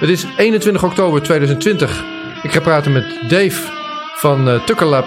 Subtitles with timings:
[0.00, 2.04] Het is 21 oktober 2020.
[2.42, 3.72] Ik ga praten met Dave
[4.14, 5.02] van uh,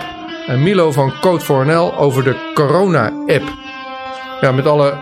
[0.47, 3.43] en Milo van Code4NL over de corona-app.
[4.41, 4.93] Ja, met alle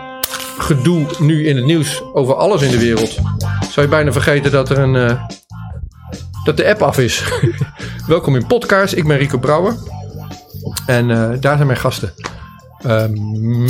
[0.58, 3.14] gedoe nu in het nieuws over alles in de wereld,
[3.70, 5.22] zou je bijna vergeten dat er een uh,
[6.44, 7.24] dat de app af is.
[8.06, 8.94] Welkom in podcast.
[8.94, 9.76] Ik ben Rico Brouwer
[10.86, 12.14] en uh, daar zijn mijn gasten.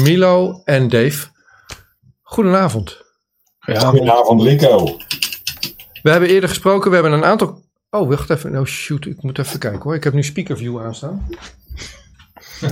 [0.02, 1.26] Milo en Dave.
[2.22, 3.00] Goedenavond.
[3.58, 4.96] Goedenavond, Rico.
[6.02, 7.62] We hebben eerder gesproken, we hebben een aantal...
[7.90, 8.58] Oh, wacht even.
[8.58, 9.94] Oh shoot, ik moet even kijken hoor.
[9.94, 11.28] Ik heb nu speakerview aanstaan.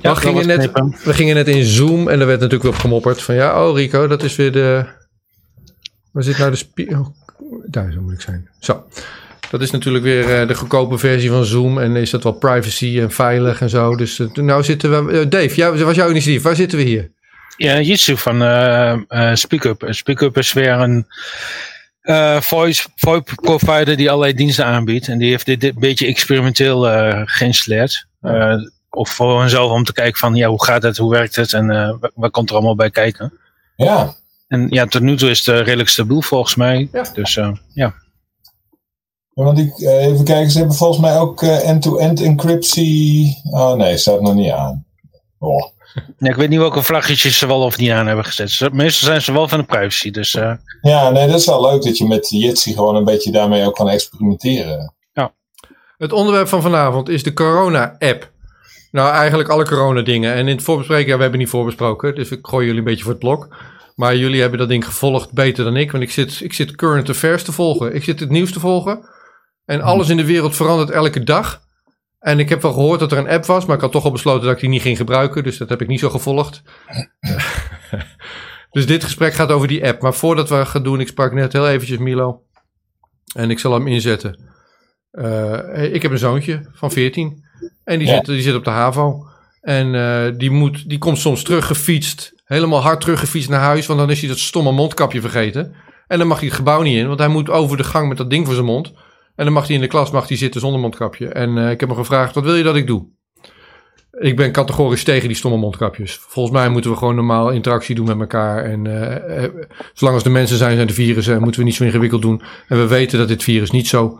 [0.00, 0.70] ja, we, gingen net,
[1.04, 3.34] we gingen net in Zoom en er werd natuurlijk wel gemopperd van...
[3.34, 4.84] Ja, oh Rico, dat is weer de...
[6.12, 6.98] Waar zit nou de speaker...
[6.98, 7.14] Oh,
[7.66, 8.48] daar zo moet ik zijn.
[8.58, 8.86] Zo.
[9.50, 11.78] Dat is natuurlijk weer uh, de goedkope versie van Zoom.
[11.78, 13.96] En is dat wel privacy en veilig en zo.
[13.96, 15.12] Dus uh, nou zitten we...
[15.12, 16.42] Uh, Dave, jou, was jouw initiatief.
[16.42, 17.10] Waar zitten we hier?
[17.56, 18.36] Ja, Jitsu van
[19.36, 19.86] SpeakUp.
[19.88, 21.06] SpeakUp is weer een
[22.06, 25.08] uh, voice, VoIP provider die allerlei diensten aanbiedt.
[25.08, 28.06] En die heeft dit, een beetje experimenteel uh, geïnstalleerd.
[28.22, 28.54] Uh,
[28.90, 31.98] of voor henzelf om te kijken van ja, hoe gaat het, hoe werkt het en
[32.00, 33.32] wat, wat komt er allemaal bij kijken.
[33.76, 34.14] Ja.
[34.48, 36.88] En ja, tot nu toe is het redelijk stabiel volgens mij.
[36.92, 37.10] Ja.
[37.12, 37.58] Dus ja.
[37.72, 37.94] ja.
[39.34, 43.40] Want ik, even kijken, ze hebben volgens mij ook end-to-end encryptie.
[43.50, 44.84] Oh nee, staat nog niet aan.
[45.38, 45.75] Oh.
[46.18, 48.72] Ja, ik weet niet welke vlaggetjes ze wel of niet aan hebben gezet.
[48.72, 50.10] Meestal zijn ze wel van de privacy.
[50.10, 50.52] Dus, uh...
[50.80, 53.74] Ja, nee, dat is wel leuk dat je met Jitsi gewoon een beetje daarmee ook
[53.74, 54.94] kan experimenteren.
[55.12, 55.34] Ja.
[55.96, 58.30] Het onderwerp van vanavond is de corona-app.
[58.90, 60.34] Nou, eigenlijk alle corona-dingen.
[60.34, 62.14] En in het voorbespreken, ja, we hebben niet voorbesproken.
[62.14, 63.56] Dus ik gooi jullie een beetje voor het blok.
[63.94, 65.92] Maar jullie hebben dat ding gevolgd beter dan ik.
[65.92, 67.94] Want ik zit, ik zit current affairs te volgen.
[67.94, 69.08] Ik zit het nieuws te volgen.
[69.64, 71.60] En alles in de wereld verandert elke dag.
[72.26, 74.10] En ik heb wel gehoord dat er een app was, maar ik had toch al
[74.10, 75.42] besloten dat ik die niet ging gebruiken.
[75.42, 76.62] Dus dat heb ik niet zo gevolgd.
[78.70, 80.02] dus dit gesprek gaat over die app.
[80.02, 82.42] Maar voordat we gaan doen, ik sprak net heel eventjes Milo.
[83.34, 84.40] En ik zal hem inzetten.
[85.12, 87.44] Uh, ik heb een zoontje van 14.
[87.84, 89.26] En die, zit, die zit op de HAVO.
[89.60, 92.32] En uh, die, moet, die komt soms teruggefietst.
[92.44, 93.86] Helemaal hard teruggefietst naar huis.
[93.86, 95.74] Want dan is hij dat stomme mondkapje vergeten.
[96.06, 97.06] En dan mag hij het gebouw niet in.
[97.06, 98.92] Want hij moet over de gang met dat ding voor zijn mond.
[99.36, 101.28] En dan mag hij in de klas mag hij zitten zonder mondkapje.
[101.28, 103.06] En uh, ik heb hem gevraagd, wat wil je dat ik doe?
[104.18, 106.16] Ik ben categorisch tegen die stomme mondkapjes.
[106.16, 108.64] Volgens mij moeten we gewoon normaal interactie doen met elkaar.
[108.64, 109.48] En uh, uh,
[109.92, 111.42] zolang als de mensen zijn, zijn de virussen.
[111.42, 112.42] Moeten we niet zo ingewikkeld doen.
[112.68, 114.18] En we weten dat dit virus niet zo,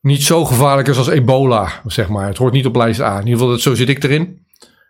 [0.00, 2.26] niet zo gevaarlijk is als ebola, zeg maar.
[2.26, 3.12] Het hoort niet op lijst A.
[3.12, 4.46] In ieder geval, dat, zo zit ik erin.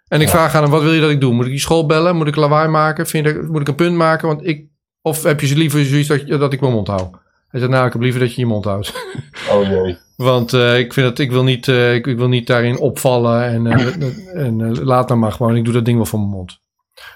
[0.08, 0.32] En ik ja.
[0.32, 1.32] vraag aan hem, wat wil je dat ik doe?
[1.32, 2.16] Moet ik die school bellen?
[2.16, 3.06] Moet ik lawaai maken?
[3.06, 4.28] Vind ik, moet ik een punt maken?
[4.28, 4.66] Want ik,
[5.02, 7.10] of heb je ze liever zoiets dat, dat ik mijn mond hou?
[7.54, 8.92] Hij zei, nou, ik heb liever dat je je mond houdt.
[9.50, 9.94] Oh.
[10.16, 13.44] Want uh, ik vind dat ik wil niet, uh, ik, ik, wil niet daarin opvallen
[13.44, 15.56] en, uh, en laat maar gewoon.
[15.56, 16.58] Ik doe dat ding wel voor mijn mond.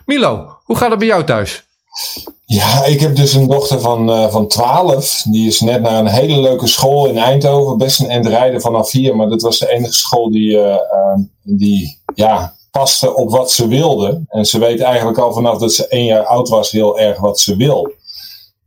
[0.06, 1.64] Milo, hoe gaat het bij jou thuis?
[2.44, 5.22] Ja, ik heb dus een dochter van, van 12.
[5.22, 7.78] Die is net naar een hele leuke school in Eindhoven.
[7.78, 12.54] Best een rijden vanaf hier, maar dat was de enige school die, ehm, die ja,
[12.70, 14.22] paste op wat ze wilde.
[14.28, 17.40] En ze weet eigenlijk al vanaf dat ze één jaar oud was heel erg wat
[17.40, 17.92] ze wil.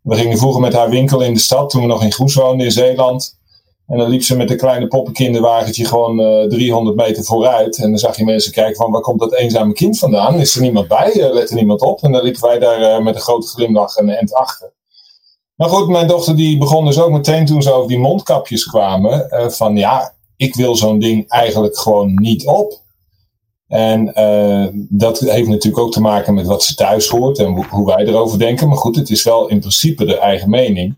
[0.01, 2.65] We gingen vroeger met haar winkel in de stad toen we nog in Goes woonden
[2.65, 3.39] in Zeeland.
[3.87, 7.77] En dan liep ze met een kleine poppenkinderwagentje gewoon uh, eh, 300 meter vooruit.
[7.77, 10.39] En dan zag je mensen kijken van waar komt dat eenzame kind vandaan?
[10.39, 11.15] Is er niemand bij?
[11.15, 12.03] Uh, let er niemand op?
[12.03, 14.73] En dan liepen wij daar uh, met een grote glimlach en end achter.
[15.55, 19.27] Maar goed, mijn dochter die begon dus ook meteen toen ze over die mondkapjes kwamen.
[19.51, 22.80] van ja, ik wil zo'n ding eigenlijk gewoon niet op.
[23.71, 27.85] En uh, dat heeft natuurlijk ook te maken met wat ze thuis hoort en hoe,
[27.85, 28.67] wij erover denken.
[28.67, 30.97] Maar goed, het is wel in principe de eigen mening.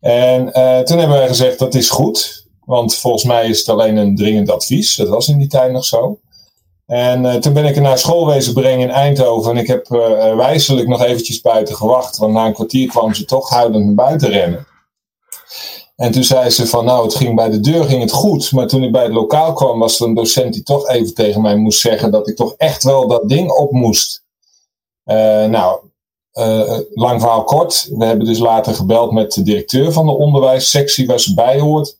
[0.00, 2.46] En uh, toen hebben wij gezegd dat is goed.
[2.64, 4.96] Want volgens mij is het alleen een dringend advies.
[4.96, 6.18] Dat was in die tijd nog zo.
[6.86, 9.50] En uh, toen ben ik er naar school wezen brengen in Eindhoven.
[9.50, 9.88] En ik heb
[10.36, 12.16] wijzelijk nog eventjes buiten gewacht.
[12.16, 14.66] Want na een kwartier kwam ze toch huilend naar buiten rennen.
[16.02, 18.52] En toen zei ze van nou, het ging bij de deur ging het goed.
[18.52, 21.40] Maar toen ik bij het lokaal kwam, was er een docent die toch even tegen
[21.40, 24.24] mij moest zeggen dat ik toch echt wel dat ding op moest.
[25.04, 25.80] Uh, nou,
[26.34, 27.88] uh, lang verhaal kort.
[27.98, 31.96] We hebben dus later gebeld met de directeur van de onderwijssectie waar ze bij hoort.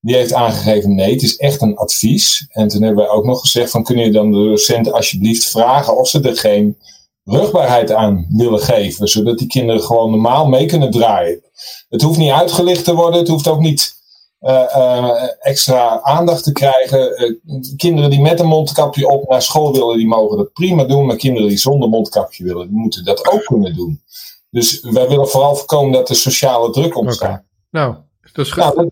[0.00, 2.46] Die heeft aangegeven nee, het is echt een advies.
[2.48, 5.96] En toen hebben wij ook nog gezegd van kunnen je dan de docenten alsjeblieft vragen
[5.96, 6.78] of ze er geen
[7.24, 9.08] rugbaarheid aan willen geven.
[9.08, 11.42] Zodat die kinderen gewoon normaal mee kunnen draaien.
[11.88, 13.20] Het hoeft niet uitgelicht te worden.
[13.20, 14.00] Het hoeft ook niet
[14.40, 17.22] uh, uh, extra aandacht te krijgen.
[17.44, 21.06] Uh, kinderen die met een mondkapje op naar school willen, die mogen dat prima doen.
[21.06, 24.02] Maar kinderen die zonder mondkapje willen, die moeten dat ook kunnen doen.
[24.50, 27.28] Dus wij willen vooral voorkomen dat er sociale druk ontstaat.
[27.28, 27.44] Okay.
[27.70, 27.94] Nou,
[28.32, 28.62] dat is goed.
[28.62, 28.90] Nou, dat,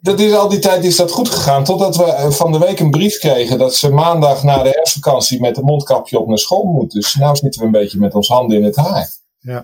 [0.00, 1.64] dat, is al die tijd is dat goed gegaan.
[1.64, 5.56] Totdat we van de week een brief kregen dat ze maandag na de herfstvakantie met
[5.56, 7.00] een mondkapje op naar school moeten.
[7.00, 9.08] Dus nu zitten we een beetje met ons handen in het haar.
[9.38, 9.58] Ja,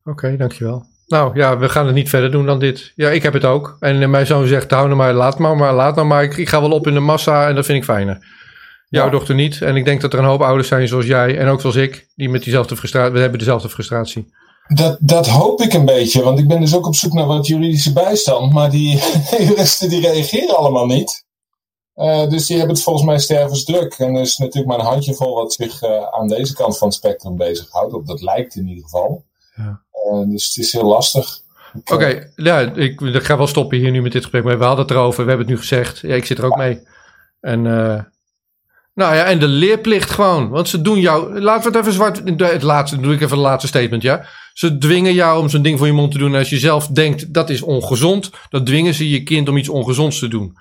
[0.00, 0.84] oké, okay, dankjewel.
[1.06, 2.92] Nou ja, we gaan het niet verder doen dan dit.
[2.94, 3.76] Ja, ik heb het ook.
[3.80, 6.22] En eh, mijn zoon zegt, hou nou maar, laat maar, maar laat nou maar.
[6.22, 8.18] Ik, ik ga wel op in de massa en dat vind ik fijner.
[8.88, 9.10] Jouw Ja.
[9.10, 9.62] dochter niet.
[9.62, 12.08] En ik denk dat er een hoop ouders zijn zoals jij en ook zoals ik,
[12.14, 14.32] die met diezelfde frustratie, we hebben dezelfde frustratie.
[14.68, 17.46] Dat, dat hoop ik een beetje, want ik ben dus ook op zoek naar wat
[17.46, 18.52] juridische bijstand.
[18.52, 19.02] Maar die
[19.48, 21.26] juristen die reageren allemaal niet.
[21.94, 23.94] Eh, dus die hebben het volgens mij stervensdruk.
[23.94, 26.96] En er is natuurlijk maar een handjevol wat zich eh, aan deze kant van het
[26.96, 27.92] spectrum bezighoudt.
[27.92, 29.24] Of dat lijkt in ieder geval.
[29.56, 29.82] Ja.
[29.90, 31.40] Eh, dus het is heel lastig.
[31.92, 34.44] Oké, ja, ik, ik ga wel stoppen hier nu met dit gesprek.
[34.44, 35.98] Maar we hadden het erover, we hebben het nu gezegd.
[35.98, 36.82] Ja, ik zit er ook mee.
[37.40, 37.66] En,
[38.98, 40.48] nou ja, en de leerplicht gewoon.
[40.48, 43.46] Want ze doen jou, laten we het even zwart, het laatste, doe ik even het
[43.46, 44.26] laatste statement, ja.
[44.52, 46.32] Ze dwingen jou om zo'n ding voor je mond te doen.
[46.32, 49.68] En als je zelf denkt, dat is ongezond, dan dwingen ze je kind om iets
[49.68, 50.56] ongezonds te doen.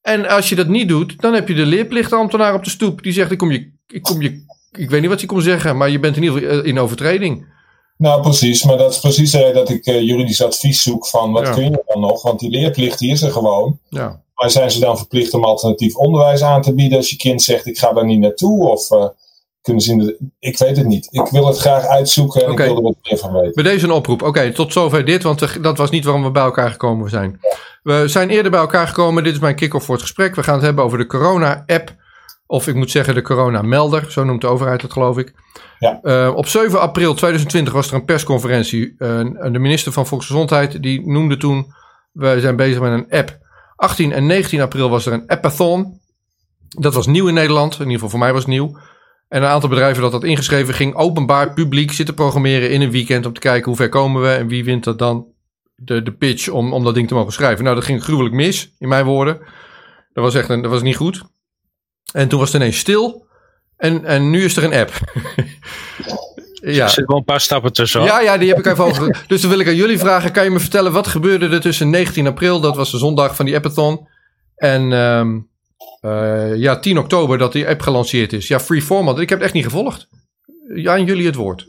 [0.00, 3.02] En als je dat niet doet, dan heb je de leerplichtambtenaar op de stoep.
[3.02, 5.76] Die zegt, ik kom je, ik kom je, ik weet niet wat hij komt zeggen,
[5.76, 7.52] maar je bent in ieder geval eh, in overtreding.
[7.96, 8.64] Nou, precies.
[8.64, 11.52] Maar dat is precies reden dat ik eh, juridisch advies zoek van wat Ja.
[11.52, 12.22] kun je dan nog?
[12.22, 13.78] Want die leerplicht die is er gewoon.
[13.88, 14.23] Ja.
[14.34, 17.66] Maar zijn ze dan verplicht om alternatief onderwijs aan te bieden als je kind zegt
[17.66, 18.68] ik ga daar niet naartoe?
[18.68, 19.06] Of eh,
[19.62, 20.16] kunnen ze in de...
[20.38, 21.08] Ik weet het niet.
[21.10, 23.52] Ik wil het graag uitzoeken en ik wil er wat meer van weten.
[23.54, 24.22] Bij deze een oproep.
[24.22, 27.40] Oké, tot zover dit, want dat was niet waarom we bij elkaar gekomen zijn.
[27.82, 29.24] We zijn eerder bij elkaar gekomen.
[29.24, 30.34] Dit is mijn kick-off voor het gesprek.
[30.34, 31.94] We gaan het hebben over de corona-app.
[32.46, 34.10] Of ik moet zeggen de corona-melder.
[34.10, 35.34] Zo noemt de overheid het, geloof ik.
[35.78, 36.00] Ja.
[36.02, 38.94] Eh, op 7 april 2020 was er een persconferentie.
[38.98, 39.20] Eh,
[39.52, 41.74] de minister van Volksgezondheid die noemde toen...
[42.12, 43.42] we zijn bezig met een app.
[43.76, 46.00] 18 en 19 april was er een appathon.
[46.68, 47.72] Dat was nieuw in Nederland.
[47.72, 48.78] In ieder geval voor mij was het nieuw.
[49.28, 53.26] En een aantal bedrijven dat had ingeschreven ging openbaar publiek zitten programmeren in een weekend
[53.26, 55.26] om te kijken hoe ver komen we en wie wint dat dan
[55.74, 57.64] de, de pitch om, om dat ding te mogen schrijven.
[57.64, 59.38] Nou, dat ging gruwelijk mis, in mijn woorden.
[60.12, 61.22] Dat was echt een, dat was niet goed.
[62.12, 63.26] En toen was het ineens stil.
[63.76, 64.92] En, en nu is er een app.
[66.64, 66.82] ja.
[66.82, 68.00] Er zitten wel een paar stappen tussen.
[68.00, 68.08] hoor.
[68.08, 69.24] Ja, ja, die heb ik even over.
[69.26, 70.32] Dus dan wil ik aan jullie vragen.
[70.32, 73.44] Kan je me vertellen wat gebeurde er tussen 19 april, dat was de zondag van
[73.44, 74.08] die appathon,
[74.56, 75.38] en ehm,
[76.00, 78.48] eh, ja, 10 oktober dat die app gelanceerd is.
[78.48, 79.18] Ja, free format.
[79.18, 80.08] Ik heb het echt niet gevolgd.
[80.74, 81.66] Ja, aan jullie het woord.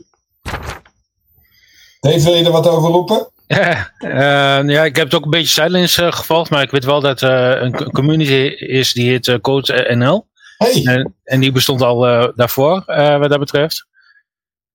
[2.00, 3.30] Dave, wil je er wat over roepen?
[3.46, 6.84] Ja, eh, ja, ik heb het ook een beetje zijdelings eh, gevolgd, maar ik weet
[6.84, 8.32] wel dat er een co- community
[8.64, 10.26] is die heet Code NL.
[10.56, 13.86] Hey, En, en die bestond al eh, daarvoor, eh, wat dat betreft.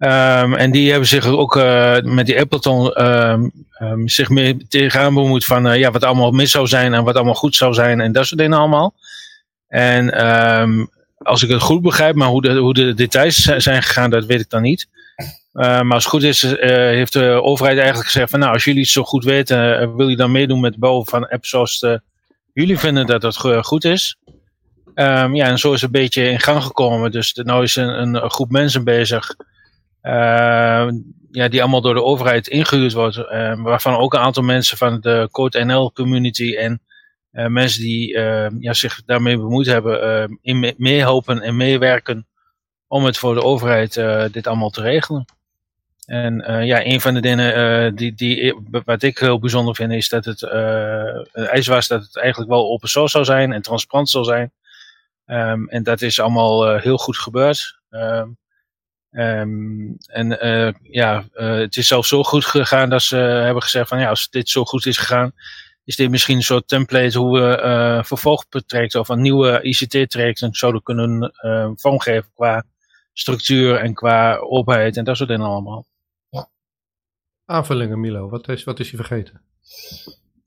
[0.02, 5.14] Ehm, en die hebben zich ook eh, met die Appleton ehm, ehm, zich meer tegenaan
[5.14, 8.02] bemoeid van eh, ja, wat allemaal mis zou zijn en wat allemaal goed zou zijn
[8.02, 8.94] en dat soort dingen allemaal.
[9.68, 10.10] En
[11.18, 14.26] als ik het goed begrijp, maar hoe de, hoe de details zi- zijn gegaan, dat
[14.26, 14.88] weet ik dan niet.
[15.52, 18.82] Maar als het goed is, eh, heeft de overheid eigenlijk gezegd van nou, als jullie
[18.82, 21.86] het zo goed weten, wil je dan meedoen met bouwen van apps zoals
[22.54, 24.18] jullie vinden dat go- goed is.
[24.96, 27.12] Ja, en zo is het een beetje in gang gekomen.
[27.12, 29.36] Dus nou is een groep mensen bezig.
[30.02, 30.96] Ehm,
[31.32, 33.18] ja, die allemaal door de overheid ingehuurd wordt.
[33.18, 36.82] ehm, waarvan ook een aantal mensen van de Code NL community en
[37.32, 42.28] eh, mensen die ehm, ja, zich daarmee bemoeid hebben, in me- meehelpen en meewerken
[42.88, 45.26] om het voor de overheid eh, dit allemaal te regelen.
[46.06, 48.56] En eh, ja, een van de dingen die, die,
[48.86, 50.44] wat ik heel bijzonder vind, is dat het
[51.34, 54.52] eis was dat het eigenlijk wel open source zou zijn en transparant zou zijn.
[55.26, 57.80] Ehm, en dat is allemaal heel goed gebeurd.
[57.90, 58.28] Ehm,
[59.12, 63.88] ehm, en eh, ja, eh, het is zelfs zo goed gegaan dat ze hebben gezegd
[63.88, 65.32] van ja, als dit zo goed is gegaan,
[65.84, 70.84] is dit misschien een soort template hoe we eh vervolgtrajecten of een nieuwe ICT-trajecten zouden
[70.84, 72.64] kunnen eh, vormgeven qua
[73.14, 75.86] structuur en qua openheid en dat soort dingen allemaal.
[77.46, 78.30] Aanvullingen, Milo.
[78.30, 79.42] Wat is, wat is je vergeten?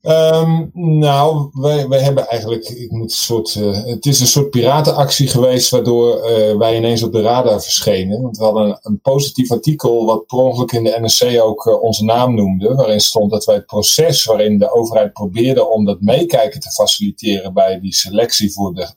[0.05, 5.27] Ehm, nou, wij, hebben eigenlijk, ik moet een soort, eh, het is een soort piratenactie
[5.27, 8.21] geweest waardoor eh, wij ineens op de radar verschenen.
[8.21, 12.03] Want we hadden een, positief artikel wat per ongeluk in de NRC ook eh, onze
[12.03, 16.59] naam noemde, waarin stond dat wij het proces waarin de overheid probeerde om dat meekijken
[16.59, 18.87] te faciliteren bij die selectie voor de,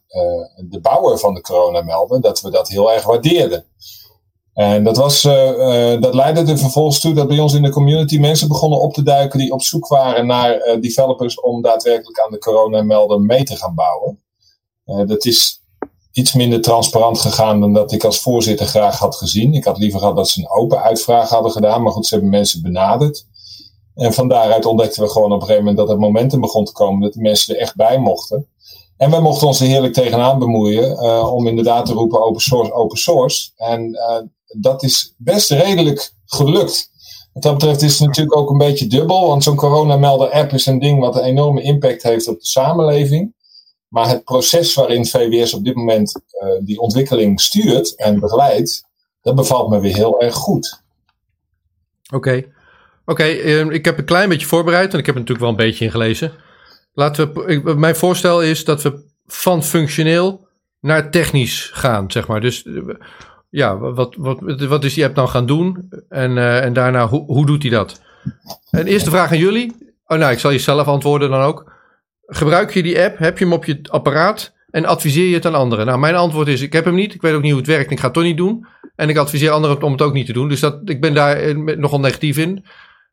[0.68, 3.64] de bouwer van de coronamelden, dat we dat heel erg waardeerden.
[4.58, 7.70] En dat, was, eh, eh, dat leidde er vervolgens toe dat bij ons in de
[7.70, 12.20] community mensen begonnen op te duiken die op zoek waren naar eh, developers om daadwerkelijk
[12.20, 14.22] aan de coronamelder mee te gaan bouwen.
[15.06, 15.62] Dat is
[16.12, 19.54] iets minder transparant gegaan dan dat ik als voorzitter graag had gezien.
[19.54, 22.32] Ik had liever gehad dat ze een open uitvraag hadden gedaan, maar goed, ze hebben
[22.32, 23.26] mensen benaderd.
[23.94, 26.72] En van daaruit ontdekten we gewoon op een gegeven moment dat het momentum begon te
[26.72, 28.48] komen dat die mensen er echt bij mochten.
[28.96, 30.98] En wij mochten ons er heerlijk tegenaan bemoeien
[31.32, 33.50] om inderdaad te roepen open source, open source.
[33.56, 33.98] En
[34.56, 36.90] dat is best redelijk gelukt.
[37.32, 40.78] Wat dat betreft is het natuurlijk ook een beetje dubbel, want zo'n coronamelder-app is een
[40.78, 43.36] ding wat een enorme impact heeft op de samenleving.
[43.88, 48.84] Maar het proces waarin VWS op dit moment eh, die ontwikkeling stuurt en begeleidt,
[49.22, 50.82] dat bevalt me weer heel erg goed.
[52.12, 52.44] Oké.
[53.04, 55.66] Oké, eh, ik heb een klein beetje voorbereid en ik heb er natuurlijk wel een
[55.66, 56.32] beetje in gelezen.
[56.92, 60.46] Laten we, mijn voorstel is dat we van functioneel
[60.80, 62.40] naar technisch gaan, zeg maar.
[62.40, 62.74] Dus eh,
[63.50, 65.88] ja, wat, wat, wat is die app dan gaan doen?
[66.08, 68.00] En, eh, en daarna, hoe, hoe doet hij dat?
[68.70, 69.76] En eerste vraag aan jullie.
[70.06, 71.72] Oh, nou, ik zal je zelf antwoorden dan ook.
[72.26, 73.18] Gebruik je die app?
[73.18, 74.56] Heb je hem op je apparaat?
[74.70, 75.86] En adviseer je het aan anderen?
[75.86, 77.14] Nou, mijn antwoord is: ik heb hem niet.
[77.14, 77.86] Ik weet ook niet hoe het werkt.
[77.86, 78.66] en Ik ga het toch niet doen.
[78.96, 80.48] En ik adviseer anderen om het ook niet te doen.
[80.48, 82.64] Dus dat, ik ben daar eh, nogal negatief in.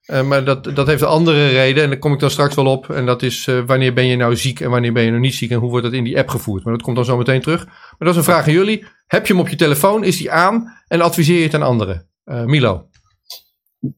[0.06, 1.84] Eh, maar dat, dat heeft een andere reden.
[1.84, 2.90] En daar kom ik dan straks wel op.
[2.90, 5.36] En dat is eh, wanneer ben je nou ziek en wanneer ben je nog niet
[5.36, 5.52] ziek.
[5.52, 6.64] En hoe wordt dat in die app gevoerd.
[6.64, 7.66] Maar dat komt dan zo meteen terug.
[7.66, 8.86] Maar dat is een vraag aan jullie.
[9.08, 10.04] Heb je hem op je telefoon?
[10.04, 10.74] Is die aan?
[10.88, 12.10] En adviseer je het aan anderen?
[12.24, 12.86] Eh, Milo.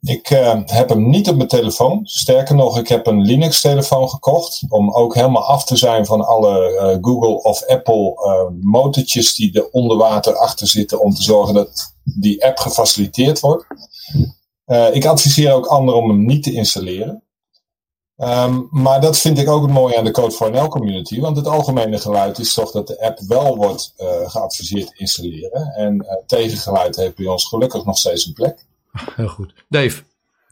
[0.01, 0.27] Ik
[0.65, 1.99] heb hem niet op mijn telefoon.
[2.03, 4.65] Sterker nog, ik heb een Linux-telefoon gekocht.
[4.69, 8.13] Om ook helemaal af te zijn van alle Google of Apple
[8.61, 11.01] motortjes die er onder water achter zitten.
[11.01, 13.65] Om te zorgen dat die app gefaciliteerd wordt.
[14.67, 17.21] Eh, ik adviseer ook anderen om hem niet te installeren.
[18.17, 21.19] Ehm, maar dat vind ik ook het mooie aan de Code for NL community.
[21.19, 25.73] Want het algemene geluid is toch dat de app wel wordt eh, geadviseerd te installeren.
[25.75, 28.65] En eh, tegengeluid heeft bij ons gelukkig nog steeds een plek.
[29.15, 29.53] Heel goed.
[29.69, 30.03] Dave.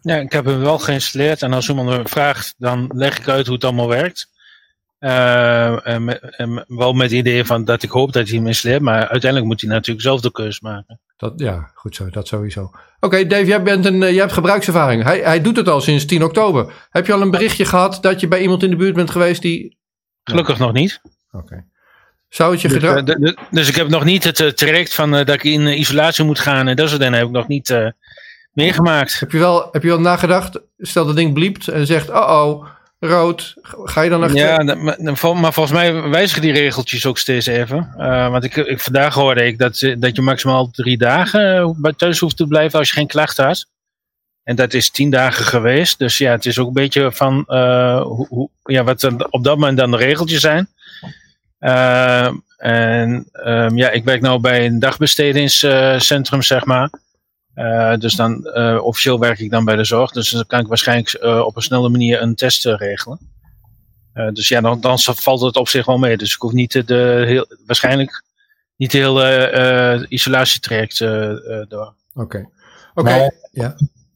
[0.01, 1.41] Ja, ik heb hem wel geïnstalleerd.
[1.41, 4.29] En als iemand me vraagt, dan leg ik uit hoe het allemaal werkt.
[4.99, 8.47] Eh, en met- en wel met het idee van dat ik hoop dat hij hem
[8.47, 8.81] installeert.
[8.81, 10.99] Maar uiteindelijk moet hij natuurlijk zelf de keus maken.
[11.17, 12.09] Dat, ja, goed zo.
[12.09, 12.71] Dat sowieso.
[13.05, 15.03] Oké, Dave, jij, bent een, eh, jij hebt gebruikservaring.
[15.03, 16.73] Hij, hij doet het al sinds 10 oktober.
[16.89, 19.41] Heb je al een berichtje gehad dat je bij iemand in de buurt bent geweest
[19.41, 19.77] die...
[20.23, 21.01] Gelukkig nog niet.
[21.31, 21.65] Oké.
[22.29, 23.03] Zou het je Dus, gedrag...
[23.03, 26.39] eh, dus ik heb nog niet het eh, traject van dat ik in isolatie moet
[26.39, 26.67] gaan.
[26.67, 27.93] En dat soort dingen heb ik nog niet
[28.53, 29.19] meegemaakt.
[29.19, 30.59] Heb je, wel, heb je wel nagedacht?
[30.77, 32.67] Stel dat ding bliept en zegt, oh oh,
[33.05, 33.53] rood.
[33.61, 34.37] Ga je dan achter?
[34.37, 37.93] Ja, maar, maar volgens mij wijzigen die regeltjes ook steeds even.
[37.97, 42.19] Eh, want ik, ik, vandaag hoorde ik dat, dat je maximaal drie dagen eh, thuis
[42.19, 43.65] hoeft te blijven als je geen klacht had.
[44.43, 45.99] En dat is tien dagen geweest.
[45.99, 49.43] Dus ja, het is ook een beetje van eh, hoe, hoe, ja, wat er op
[49.43, 50.67] dat moment dan de regeltjes zijn.
[52.57, 56.89] En ehm, ja, ik werk nou bij een dagbestedingscentrum, zeg maar.
[57.55, 60.11] Eh, dus dan eh, officieel werk ik dan bij de zorg.
[60.11, 63.19] Dus dan kan ik waarschijnlijk eh, op een snelle manier een test regelen.
[64.13, 66.17] Eh, dus ja, dan, dan valt het op zich wel mee.
[66.17, 68.23] Dus ik hoef niet de, de heel, waarschijnlijk
[68.77, 71.93] niet de hele eh, isolatietraject eh, eh, door.
[72.13, 72.49] Oké.
[72.93, 73.75] Oké, ja.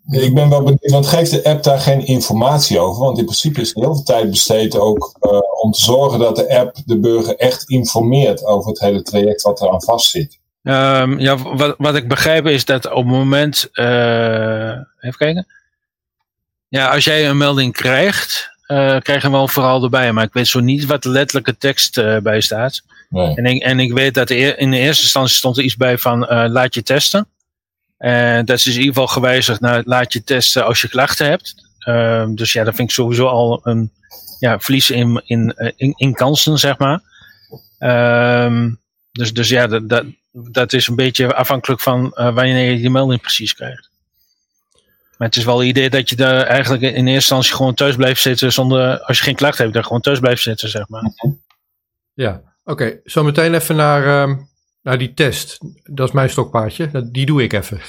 [0.10, 3.04] Ik ben wel benieuwd, want geeft de app daar geen informatie over?
[3.04, 6.36] Want in principe is er heel veel tijd besteed ook eh, om te zorgen dat
[6.36, 10.39] de app de burger echt informeert over het hele traject wat eraan vastzit.
[10.64, 13.70] Ehm, ja, wat, wat ik begrijp is dat op het moment.
[13.72, 15.48] eh, even kijken.
[16.68, 20.12] Ja, als jij een melding krijgt, eh krijg je hem wel vooral erbij.
[20.12, 22.82] Maar ik weet zo niet wat de letterlijke tekst eh, bij staat.
[23.10, 23.36] Nee.
[23.36, 26.28] En ik, en ik weet dat in de eerste instantie stond er iets bij van
[26.28, 27.28] eh, laat je testen.
[27.98, 31.56] En dat is in ieder geval gewijzigd naar laat je testen als je klachten hebt.
[31.80, 33.92] Ehm, dus ja, dat vind ik sowieso al een
[34.40, 37.02] ja, verlies in, in, eh, in, in kansen, zeg maar.
[37.80, 38.70] Ehm,
[39.12, 40.06] dus, dus ja, dat, dat,
[40.52, 43.90] dat is een beetje afhankelijk van eh, wanneer je die melding precies krijgt.
[45.18, 47.96] Maar het is wel het idee dat je daar eigenlijk in eerste instantie gewoon thuis
[47.96, 51.12] blijft zitten zonder, als je geen klacht hebt, dan gewoon thuis blijft zitten, zeg maar.
[52.14, 53.00] Ja, oké.
[53.06, 54.36] Zo meteen even naar, ehm,
[54.82, 55.58] naar die test.
[55.84, 57.10] Dat is mijn stokpaardje.
[57.12, 57.82] Die doe ik even.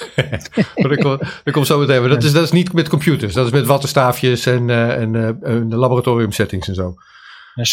[0.74, 2.08] dat, komt, dat komt zo meteen.
[2.08, 3.34] Dat is, dat is niet met computers.
[3.34, 6.94] Dat is met wattenstaafjes en, eh, en eh, laboratorium settings en zo.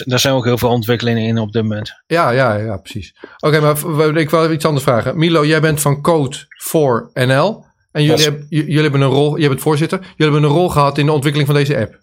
[0.06, 1.92] Daar zijn ook heel veel ontwikkelingen in op dit moment.
[2.08, 3.16] Ja, ja, ja, precies.
[3.40, 5.18] Oké, maar ik wil iets anders vragen.
[5.18, 7.66] Milo, jij bent van Code voor NL.
[7.92, 8.24] En jullie, Yes.
[8.26, 10.00] hebben, j- jullie hebben een rol, jij bent voorzitter.
[10.00, 12.00] Jullie hebben een rol gehad in de ontwikkeling van deze app.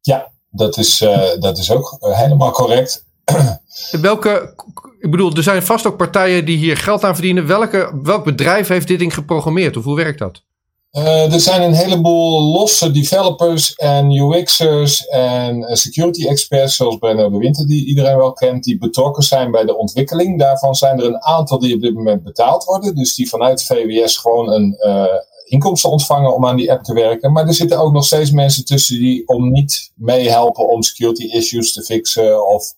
[0.00, 3.04] Ja, dat is, eh, dat is ook helemaal correct.
[4.00, 4.54] Welke,
[5.00, 7.46] ik bedoel, er zijn vast ook partijen die hier geld aan verdienen.
[7.46, 9.76] Welke, welk bedrijf heeft dit ding geprogrammeerd?
[9.76, 10.42] Of hoe werkt dat?
[10.90, 17.30] Eh, er zijn een heleboel losse developers en UX'ers en eh, security experts, zoals Brenno
[17.30, 20.38] de Winter, die iedereen wel kent, die betrokken zijn bij de ontwikkeling.
[20.38, 22.94] Daarvan zijn er een aantal die op dit moment betaald worden.
[22.94, 25.04] Dus die vanuit VWS gewoon een eh,
[25.44, 27.32] inkomsten ontvangen om aan die app te werken.
[27.32, 31.72] Maar er zitten ook nog steeds mensen tussen die om niet meehelpen om security issues
[31.72, 32.74] te fixen of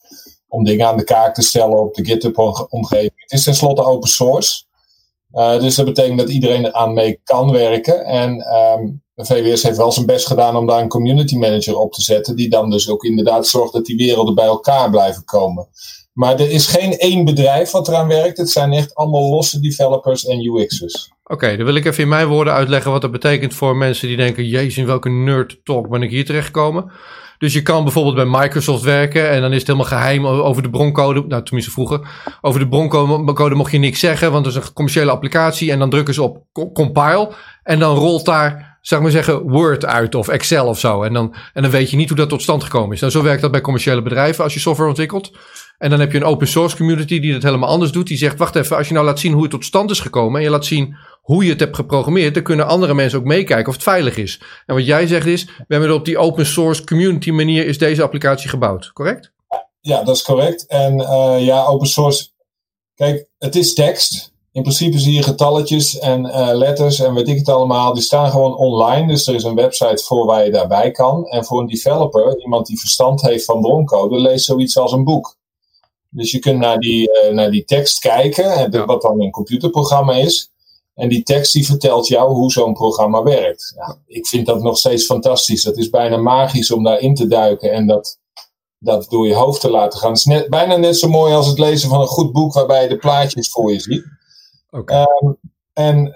[0.48, 3.12] om dingen aan de kaak te stellen op de GitHub-omgeving.
[3.14, 4.62] Het is tenslotte open source.
[5.32, 8.04] Uh, dus dat betekent dat iedereen eraan mee kan werken.
[8.04, 8.36] En
[9.20, 12.36] de VWS heeft wel zijn best gedaan om daar een community manager op te zetten.
[12.36, 15.68] Die dan dus ook inderdaad zorgt dat die werelden bij elkaar blijven komen.
[16.12, 18.38] Maar er is geen één bedrijf wat eraan werkt.
[18.38, 21.12] Het zijn echt allemaal losse developers en UX'ers.
[21.24, 24.16] Oké, dan wil ik even in mijn woorden uitleggen wat dat betekent voor mensen die
[24.16, 26.92] denken: Jezus, in welke nerd talk ben ik hier terechtgekomen?
[27.40, 30.70] Dus je kan bijvoorbeeld bij Microsoft werken en dan is het helemaal geheim over de
[30.70, 31.24] broncode.
[31.28, 32.00] Nou, tenminste vroeger.
[32.40, 35.70] Over de broncode mocht je niks zeggen, want dat is een commerciële applicatie.
[35.70, 37.32] En dan drukken ze op compile
[37.62, 41.02] en dan rolt daar zeg maar zeggen, Word uit of Excel of zo.
[41.02, 43.00] En dan, en dan weet je niet hoe dat tot stand gekomen is.
[43.00, 45.32] Nou, zo werkt dat bij commerciële bedrijven als je software ontwikkelt.
[45.80, 48.06] En dan heb je een open source community die dat helemaal anders doet.
[48.06, 50.38] Die zegt, wacht even, als je nou laat zien hoe het tot stand is gekomen
[50.38, 53.66] en je laat zien hoe je het hebt geprogrammeerd, dan kunnen andere mensen ook meekijken
[53.66, 54.40] of het veilig is.
[54.66, 58.02] En wat jij zegt is, we hebben op die open source community manier is deze
[58.02, 59.32] applicatie gebouwd, correct?
[59.80, 60.66] Ja, dat is correct.
[60.66, 62.28] En uh, ja, open source,
[62.94, 64.32] kijk, het is tekst.
[64.52, 67.94] In principe zie je getalletjes en uh, letters en weet ik het allemaal.
[67.94, 69.06] Die staan gewoon online.
[69.06, 71.26] Dus er is een website voor waar je daarbij kan.
[71.26, 75.38] En voor een developer, iemand die verstand heeft van broncode, leest zoiets als een boek.
[76.10, 80.50] Dus je kunt naar die, uh, naar die tekst kijken, wat dan een computerprogramma is.
[80.94, 83.72] En die tekst die vertelt jou hoe zo'n programma werkt.
[83.76, 85.62] Ja, ik vind dat nog steeds fantastisch.
[85.62, 88.18] Dat is bijna magisch om daarin te duiken en dat,
[88.78, 90.10] dat door je hoofd te laten gaan.
[90.10, 92.82] Het is net, bijna net zo mooi als het lezen van een goed boek waarbij
[92.82, 94.04] je de plaatjes voor je ziet.
[94.70, 95.06] Okay.
[95.22, 95.38] Um,
[95.72, 96.12] en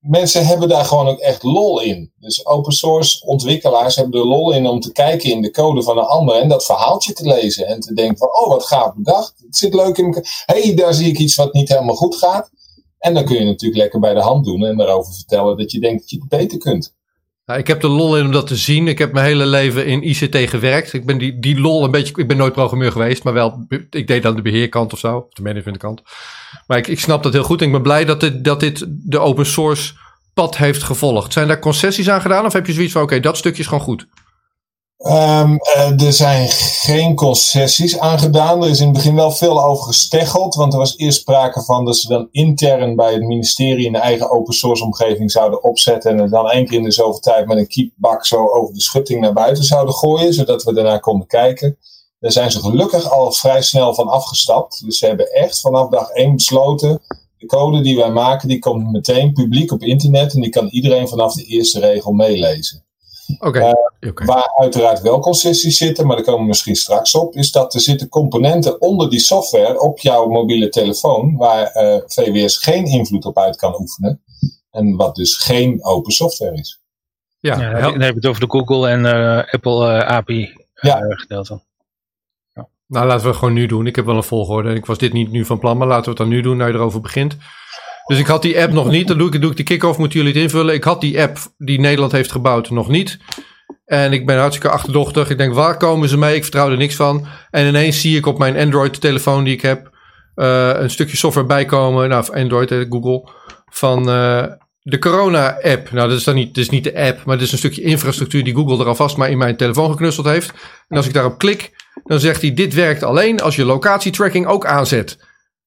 [0.00, 2.12] mensen hebben daar gewoon ook echt lol in.
[2.18, 5.98] Dus open source ontwikkelaars hebben er lol in om te kijken in de code van
[5.98, 7.66] een ander en dat verhaaltje te lezen.
[7.66, 9.34] En te denken van, oh wat gaaf bedacht.
[9.46, 10.44] Het zit leuk in elkaar.
[10.46, 12.50] Hé, hey, daar zie ik iets wat niet helemaal goed gaat.
[12.98, 15.80] En dan kun je natuurlijk lekker bij de hand doen en daarover vertellen dat je
[15.80, 16.94] denkt dat je het beter kunt.
[17.56, 18.88] Ik heb er lol in om dat te zien.
[18.88, 20.92] Ik heb mijn hele leven in ICT gewerkt.
[20.92, 22.14] Ik ben die, die lol een beetje.
[22.16, 23.66] Ik ben nooit programmeur geweest, maar wel.
[23.90, 26.02] Ik deed dan de beheerkant of zo, of de managementkant.
[26.66, 27.60] Maar ik, ik snap dat heel goed.
[27.60, 29.92] En ik ben blij dat dit, dat dit de open source
[30.34, 31.32] pad heeft gevolgd.
[31.32, 32.46] Zijn daar concessies aan gedaan?
[32.46, 34.06] Of heb je zoiets van: oké, dat stukje is gewoon goed?
[35.04, 38.62] Um, uh, er zijn geen concessies aangedaan.
[38.62, 40.54] Er is in het begin wel veel over gesteggeld.
[40.54, 44.30] Want er was eerst sprake van dat ze dan intern bij het ministerie een eigen
[44.30, 46.10] open source omgeving zouden opzetten.
[46.10, 48.80] En er dan één keer in de zoveel tijd met een kiepbak zo over de
[48.80, 50.34] schutting naar buiten zouden gooien.
[50.34, 51.78] Zodat we daarna konden kijken.
[52.20, 54.84] Daar zijn ze gelukkig al vrij snel van afgestapt.
[54.84, 57.02] Dus ze hebben echt vanaf dag één besloten.
[57.38, 60.34] De code die wij maken, die komt meteen publiek op internet.
[60.34, 62.84] En die kan iedereen vanaf de eerste regel meelezen.
[63.38, 63.62] Okay.
[63.62, 64.26] Uh, okay.
[64.26, 67.80] Waar uiteraard wel concessies zitten, maar daar komen we misschien straks op, is dat er
[67.80, 73.38] zitten componenten onder die software op jouw mobiele telefoon waar uh, VWS geen invloed op
[73.38, 74.22] uit kan oefenen.
[74.70, 76.80] En wat dus geen open software is.
[77.40, 81.00] Ja, ja dan heb je het over de Google en uh, Apple API ja.
[81.08, 81.60] gedeelte.
[82.52, 82.68] Ja.
[82.86, 83.86] Nou, laten we het gewoon nu doen.
[83.86, 84.74] Ik heb wel een volgorde.
[84.74, 86.70] Ik was dit niet nu van plan, maar laten we het dan nu doen, nou
[86.70, 87.36] je erover begint.
[88.06, 89.08] Dus ik had die app nog niet.
[89.08, 90.74] Dan doe ik, doe ik de kick-off, moeten jullie het invullen.
[90.74, 93.18] Ik had die app die Nederland heeft gebouwd nog niet.
[93.84, 95.30] En ik ben hartstikke achterdochtig.
[95.30, 96.34] Ik denk, waar komen ze mee?
[96.34, 97.26] Ik vertrouw er niks van.
[97.50, 99.90] En ineens zie ik op mijn Android-telefoon die ik heb...
[100.36, 102.08] Uh, een stukje software bijkomen.
[102.08, 103.28] Nou, Android, Google.
[103.70, 104.44] Van uh,
[104.82, 105.90] de corona-app.
[105.90, 107.82] Nou, dat is dan niet, dat is niet de app, maar dat is een stukje
[107.82, 110.52] infrastructuur die Google er alvast maar in mijn telefoon geknutseld heeft.
[110.88, 111.70] En als ik daarop klik,
[112.04, 115.18] dan zegt hij: Dit werkt alleen als je locatietracking ook aanzet.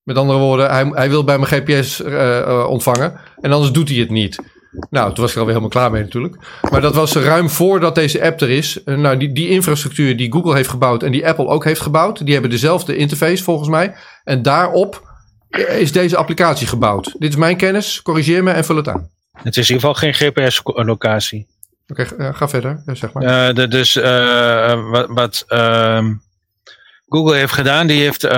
[0.06, 3.20] Met andere woorden, hij, hij wil bij mijn GPS uh, uh, ontvangen.
[3.42, 4.40] En anders doet hij het niet.
[4.90, 6.36] Nou, toen was ik er alweer helemaal klaar mee natuurlijk.
[6.72, 8.82] Maar dat was ruim voordat deze app er is.
[8.86, 12.26] Uh, nou, die, die infrastructuur die Google heeft gebouwd en die Apple ook heeft gebouwd.
[12.26, 13.96] Die hebben dezelfde interface volgens mij.
[14.24, 15.14] En daarop
[15.78, 17.16] is deze applicatie gebouwd.
[17.18, 18.02] Dit is mijn kennis.
[18.02, 19.10] Corrigeer me en vul het aan.
[19.32, 21.48] Het is in ieder geval geen GPS-locatie.
[21.88, 22.82] Oké, okay, ga verder.
[22.86, 23.54] zeg maar.
[23.54, 23.94] De, dus
[24.92, 25.08] wat...
[25.08, 25.46] wat
[27.16, 28.32] Google heeft gedaan, die heeft uh,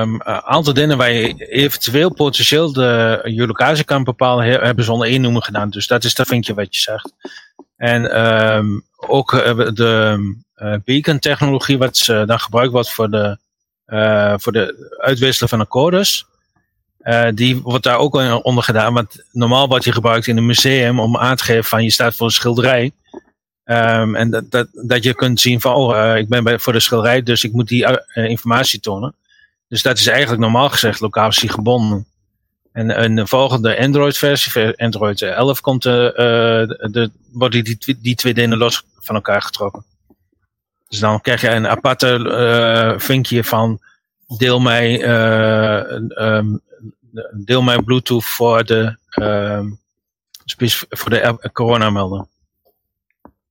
[0.00, 5.08] um, een aantal dingen waar je eventueel potentieel de, je locatie kan bepalen, hebben zonder
[5.08, 5.70] innoemen gedaan.
[5.70, 7.12] Dus dat is dat vinkje wat je zegt.
[7.76, 8.20] En
[8.56, 9.30] um, ook
[9.74, 10.18] de
[10.56, 13.38] uh, beacon technologie, wat uh, dan gebruikt wordt voor de,
[14.40, 16.26] voor de uitwisselen van de codes.
[17.34, 18.94] die wordt daar ook onder gedaan.
[18.94, 22.16] Want normaal wordt je gebruikt in een museum om aan te geven van je staat
[22.16, 22.92] voor een schilderij.
[23.72, 26.72] Um, en dat, dat, dat je kunt zien van, oh, uh, ik ben bij, voor
[26.72, 27.96] de schilderij, dus ik moet die uh,
[28.30, 29.14] informatie tonen.
[29.68, 32.06] Dus dat is eigenlijk normaal gezegd locatie gebonden.
[32.72, 38.58] En, en de volgende Android-versie, Android 11, komt, uh, de, worden die, die twee dingen
[38.58, 39.84] los van elkaar getrokken.
[40.88, 43.80] Dus dan krijg je een aparte vinkje van
[44.38, 45.02] deel mij,
[46.18, 46.60] um,
[47.32, 48.96] deel mijn Bluetooth voor de,
[50.88, 52.26] voor de coronamelder.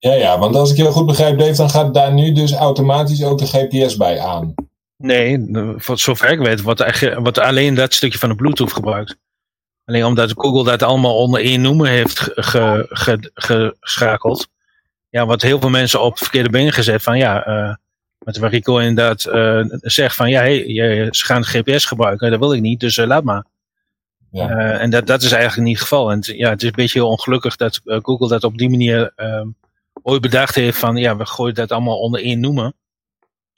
[0.02, 3.24] Ja, ja, want als ik heel goed begrijp, Dave, dan gaat daar nu dus automatisch
[3.24, 4.54] ook de GPS bij aan.
[4.98, 9.18] Nee, voor zover ik weet, wordt, wordt alleen dat stukje van de Bluetooth gebruikt.
[9.86, 14.48] Alleen omdat Google dat allemaal onder één noemer heeft ge, ge, geschakeld.
[15.10, 17.76] Ja, wat heel veel mensen op verkeerde benen gezet van ja, uh,
[18.20, 22.40] met waar Rico inderdaad uh, zegt van ja, hey, je, ze gaan GPS gebruiken, dat
[22.40, 23.46] wil ik niet, dus uh, laat maar.
[24.32, 24.50] Ja.
[24.80, 26.12] en dat, dat is eigenlijk niet het geval.
[26.12, 29.48] En ja, het is een beetje heel ongelukkig dat Google dat op die manier ehm,
[30.04, 32.76] ooit bedacht heeft van ja, we gooien dat allemaal onder één noemen.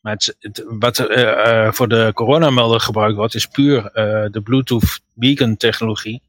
[0.01, 3.91] Maar het, het, wat uh, uh, voor de coronamelder gebruikt wordt, is puur uh,
[4.31, 6.21] de Bluetooth beacon technologie.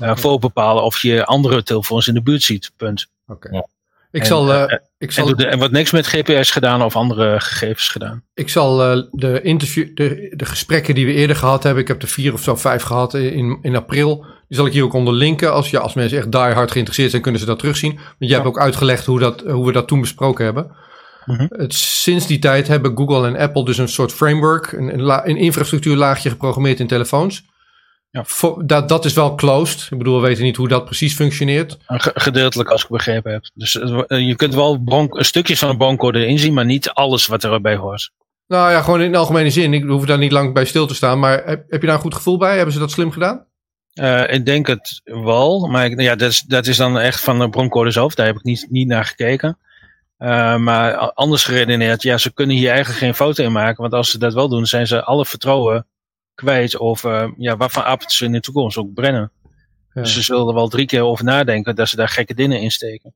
[0.00, 2.72] uh, voor bepalen of je andere telefoons in de buurt ziet.
[2.76, 3.06] Punt.
[3.26, 3.48] Oké.
[3.52, 3.66] Ja.
[4.14, 7.40] Ik en, zal, uh, ik zal en, en, wordt niks met GPS gedaan of andere
[7.40, 8.22] gegevens gedaan.
[8.34, 12.02] Ik zal uh, de, interview, de, de gesprekken die we eerder gehad hebben, ik heb
[12.02, 14.26] er vier of zo vijf gehad in, in april.
[14.54, 15.52] Die zal ik hier ook onder linken.
[15.52, 17.94] Als, ja, als mensen echt die hard geïnteresseerd zijn, kunnen ze dat terugzien.
[17.94, 18.34] Want jij ja.
[18.34, 20.70] hebt ook uitgelegd hoe, dat, hoe we dat toen besproken hebben.
[21.24, 21.46] Mm -hmm.
[21.50, 25.26] het, sinds die tijd hebben Google en Apple dus een soort framework, een, een, la,
[25.26, 27.44] een infrastructuurlaagje geprogrammeerd in telefoons.
[28.10, 28.24] Ja.
[28.64, 29.88] dat, dat is wel closed.
[29.90, 31.76] Ik bedoel, we weten niet hoe dat precies functioneert.
[32.14, 33.50] Gedeeltelijk, als ik begrepen heb.
[33.54, 37.26] Dus uh, je kunt wel bron, stukjes van een broncode erin zien, maar niet alles
[37.26, 38.10] wat erbij hoort.
[38.46, 39.74] Nou ja, gewoon in de algemene zin.
[39.74, 41.18] Ik hoef daar niet lang bij stil te staan.
[41.18, 42.56] Maar heb, heb je daar een goed gevoel bij?
[42.56, 43.46] Hebben ze dat slim gedaan?
[43.94, 45.66] Uh, ik denk het wel.
[45.66, 48.14] Maar ik, ja, dat, is, dat is dan echt van de broncode zelf.
[48.14, 49.58] Daar heb ik niet, niet naar gekeken.
[50.18, 53.82] Uh, maar anders geredeneerd, ja, ze kunnen hier eigenlijk geen foto in maken.
[53.82, 55.86] Want als ze dat wel doen, zijn ze alle vertrouwen
[56.34, 59.32] kwijt over ja, wat voor app ze in de toekomst ook brennen.
[59.92, 60.02] Ja.
[60.02, 62.70] Dus ze zullen er wel drie keer over nadenken dat ze daar gekke dingen in
[62.70, 63.14] steken.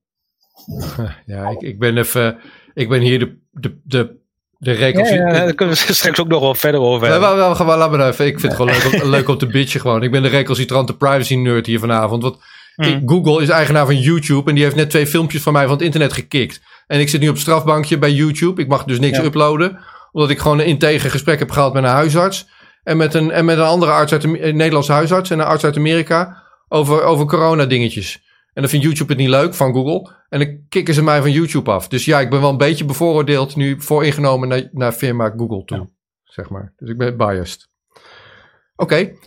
[1.26, 2.38] Ja, ik, ik ben even.
[2.74, 4.16] Ik ben hier de, de, de,
[4.59, 5.33] de recalcitrante.
[5.33, 7.29] Ja, ja, daar kunnen we straks ook nog wel verder over hebben.
[7.29, 8.27] Wel, wel, wel, laat me even.
[8.27, 10.03] Ik vind het gewoon leuk, om, leuk om te bitchen gewoon.
[10.03, 12.23] Ik ben de recalcitrante privacy nerd hier vanavond.
[12.23, 12.38] Want
[12.77, 13.03] mm.
[13.07, 15.83] Google is eigenaar van YouTube en die heeft net twee filmpjes van mij van het
[15.83, 16.61] internet gekikt.
[16.87, 18.62] En ik zit nu op strafbankje bij YouTube.
[18.62, 19.25] Ik mag dus niks ja.
[19.25, 19.79] uploaden.
[20.12, 22.47] Omdat ik gewoon een integer gesprek heb gehad met een huisarts.
[22.83, 25.47] En met een, en met een andere arts uit de een Nederlandse huisarts en een
[25.47, 26.42] arts uit Amerika.
[26.68, 28.23] Over, over corona dingetjes.
[28.59, 30.12] En dan vindt YouTube het niet leuk van Google.
[30.29, 31.88] En dan kicken ze mij van YouTube af.
[31.88, 35.79] Dus ja, ik ben wel een beetje bevooroordeeld nu vooringenomen naar, naar firma Google toe.
[35.79, 35.88] Ja.
[36.25, 36.73] Zeg maar.
[36.77, 37.68] Dus ik ben biased.
[37.92, 38.03] Oké.
[38.77, 39.18] Okay.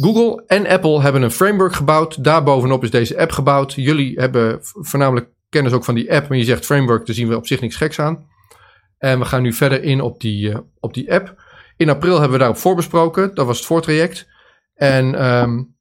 [0.00, 2.24] Google en Apple hebben een framework gebouwd.
[2.24, 3.72] Daarbovenop is deze app gebouwd.
[3.72, 6.28] Jullie hebben voornamelijk kennis ook van die app.
[6.28, 8.26] Maar je zegt framework, daar zien we op zich niks geks aan.
[8.98, 11.42] En we gaan nu verder in op die, uh, op die app.
[11.76, 13.34] In april hebben we daarop voorbesproken.
[13.34, 14.28] Dat was het voortraject.
[14.74, 15.76] En um,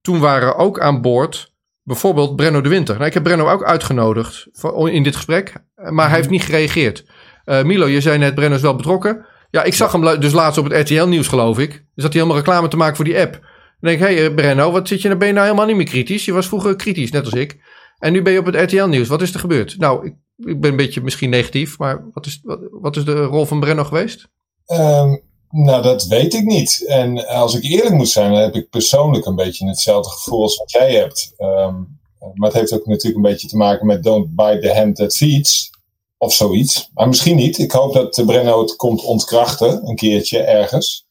[0.00, 1.56] toen waren ook aan boord
[1.88, 2.94] bijvoorbeeld Brenno de Winter.
[2.94, 5.52] Nou, ik heb Brenno ook uitgenodigd voor, in dit gesprek.
[5.74, 7.04] Maar hij heeft niet gereageerd.
[7.44, 9.26] Uh, Milo, je zei net, Brenno is wel betrokken.
[9.50, 11.70] Ja, ik zag hem dus laatst op het RTL-nieuws, geloof ik.
[11.70, 13.32] Dus dat hij helemaal reclame te maken voor die app.
[13.32, 15.86] Dan denk ik, hé hey, Brenno, wat zit je, ben je nou helemaal niet meer
[15.86, 16.24] kritisch?
[16.24, 17.58] Je was vroeger kritisch, net als ik.
[17.98, 19.08] En nu ben je op het RTL-nieuws.
[19.08, 19.78] Wat is er gebeurd?
[19.78, 23.22] Nou, ik, ik, ben een beetje misschien negatief, maar wat is, wat, wat is de
[23.22, 24.28] rol van Brenno geweest?
[24.66, 26.84] Um, nou, dat weet ik niet.
[26.86, 30.56] En als ik eerlijk moet zijn, dan heb ik persoonlijk een beetje hetzelfde gevoel als
[30.56, 31.32] wat jij hebt.
[31.38, 31.98] Um,
[32.34, 35.16] maar het heeft ook natuurlijk een beetje te maken met don't buy the hand that
[35.16, 35.70] feeds.
[36.16, 36.90] Of zoiets.
[36.94, 37.58] Maar misschien niet.
[37.58, 41.06] Ik hoop dat Brenno het komt ontkrachten, een keertje ergens.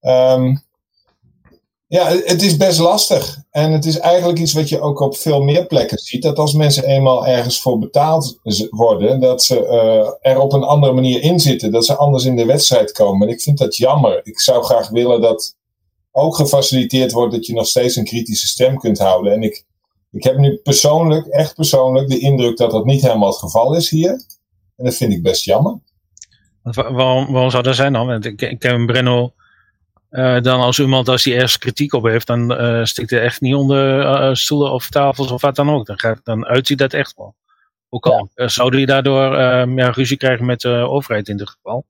[0.00, 0.62] Um,
[1.94, 3.38] ja, het is best lastig.
[3.50, 6.22] En het is eigenlijk iets wat je ook op veel meer plekken ziet.
[6.22, 8.38] Dat als mensen eenmaal ergens voor betaald
[8.70, 11.70] worden, dat ze uh, er op een andere manier in zitten.
[11.70, 13.28] Dat ze anders in de wedstrijd komen.
[13.28, 14.20] En ik vind dat jammer.
[14.24, 15.56] Ik zou graag willen dat
[16.12, 19.32] ook gefaciliteerd wordt dat je nog steeds een kritische stem kunt houden.
[19.32, 19.64] En ik,
[20.10, 23.90] ik heb nu persoonlijk, echt persoonlijk, de indruk dat dat niet helemaal het geval is
[23.90, 24.10] hier.
[24.76, 25.78] En dat vind ik best jammer.
[26.62, 28.06] Waarom, waarom zou dat zijn dan?
[28.06, 29.32] Want ik, ik ken Brenno
[30.14, 33.40] uh, dan als iemand als die ergens kritiek op heeft, dan uh, stikt hij echt
[33.40, 35.86] niet onder uh, stoelen of tafels of wat dan ook.
[35.86, 37.34] Dan, gaat, dan uit hij dat echt wel.
[37.88, 38.48] Ook al ja.
[38.48, 39.38] zou hij daardoor
[39.76, 41.84] ja, ruzie krijgen met de overheid in dit geval.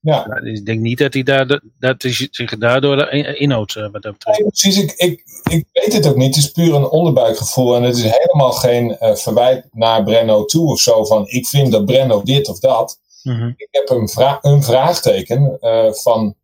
[0.00, 0.26] Ja.
[0.26, 3.74] Nou, ik denk niet dat hij, daar, dat hij zich daardoor inhoudt.
[3.74, 4.38] wat dat betreft.
[4.38, 6.34] Nee, precies, ik, ik, ik weet het ook niet.
[6.34, 7.76] Het is puur een onderbuikgevoel.
[7.76, 11.84] En het is helemaal geen verwijt naar Brenno toe of zo van ik vind dat
[11.84, 12.98] Brenno dit of dat.
[13.22, 13.54] Mm -hmm.
[13.56, 15.58] Ik heb een, vra een vraagteken
[16.02, 16.34] van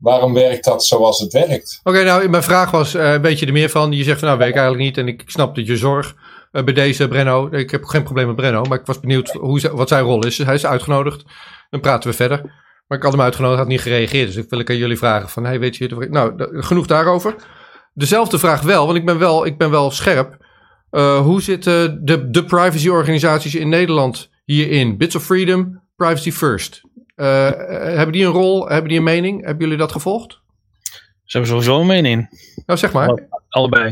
[0.00, 1.80] waarom werkt dat zoals het werkt?
[1.82, 3.92] Oké, nou, mijn vraag was uh, een beetje er meer van.
[3.92, 4.98] Je zegt van, nou, weet ik eigenlijk niet.
[4.98, 6.14] En ik, snap dat je zorg
[6.52, 7.48] uh, bij deze Brenno.
[7.50, 10.38] Ik heb geen probleem met Brenno, maar ik was benieuwd hoe, wat zijn rol is.
[10.38, 11.24] Hij is uitgenodigd.
[11.70, 12.40] Dan praten we verder.
[12.86, 14.26] Maar ik had hem uitgenodigd, had niet gereageerd.
[14.26, 16.32] Dus ik wil ik aan jullie vragen van, hey, weet je, nou,
[16.62, 17.34] genoeg daarover.
[17.94, 20.36] Dezelfde vraag wel, want ik ben wel, ik ben wel scherp.
[20.90, 24.96] Uh, hoe zitten de, de privacy-organisaties in Nederland hierin?
[24.96, 26.80] Bits of Freedom, Privacy First.
[27.20, 27.50] Uh,
[27.96, 28.68] hebben die een rol?
[28.68, 29.44] Hebben die een mening?
[29.44, 30.40] Hebben jullie dat gevolgd?
[31.24, 32.28] Ze hebben sowieso een mening.
[32.66, 33.28] Nou, zeg maar.
[33.48, 33.86] allebei.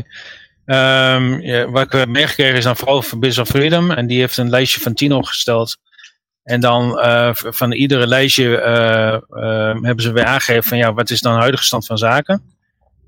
[0.65, 3.91] Um, ja, wat ik heb meegekregen is dan vooral van Business of Freedom.
[3.91, 5.77] En die heeft een lijstje van tien opgesteld.
[6.43, 8.49] En dan uh, van iedere lijstje
[9.29, 12.41] uh, hebben ze weer aangegeven van ja, wat is dan de huidige stand van zaken.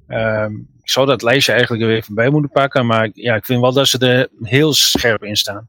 [0.08, 2.86] Um, ik zou dat lijstje eigenlijk weer even bij moeten pakken.
[2.86, 5.68] Maar ja, ik vind wel dat ze er heel scherp in staan.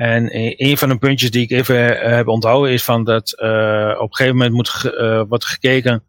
[0.00, 0.28] En
[0.66, 4.08] een van de puntjes die ik even eh, heb onthouden is van dat uh, op
[4.08, 6.02] een gegeven moment moet uh, wordt gekeken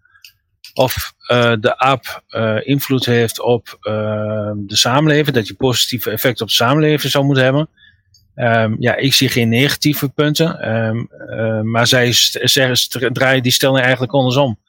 [0.73, 1.13] of
[1.59, 2.23] de app
[2.63, 3.77] invloed heeft op
[4.55, 7.69] de samenleving, dat je positieve effect op de samenleving zou moeten hebben.
[8.35, 11.09] Um, ja, ik zie geen negatieve punten, um,
[11.71, 14.59] maar zij zeggen, draaien die stelling eigenlijk andersom.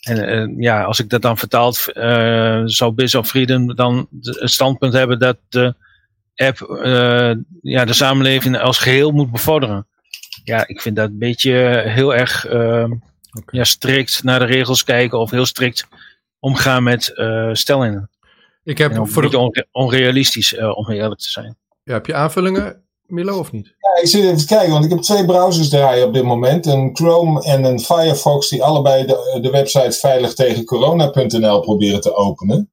[0.00, 4.50] En eh, ja, als ik dat dan vertaald, uh, zou Biz of Freedom dan het
[4.50, 5.36] standpunt hebben dat
[6.34, 9.86] app uh, ja, de samenleving als geheel moet bevorderen.
[10.44, 12.88] Ja, ik vind dat een beetje heel erg okay.
[13.46, 15.86] ja, strikt naar de regels kijken of heel strikt
[16.38, 17.12] omgaan met
[17.52, 18.10] stellingen.
[18.64, 21.56] Ik heb voor een beetje onrealistisch, om eerlijk te zijn.
[21.82, 23.66] Ja, heb je aanvullingen, Milo, of niet?
[23.66, 26.66] Ja, ik zit even te kijken, want ik heb twee browsers draaien op dit moment.
[26.66, 32.14] Een Chrome en een Firefox die allebei de, de website veilig tegen corona.nl proberen te
[32.14, 32.70] openen.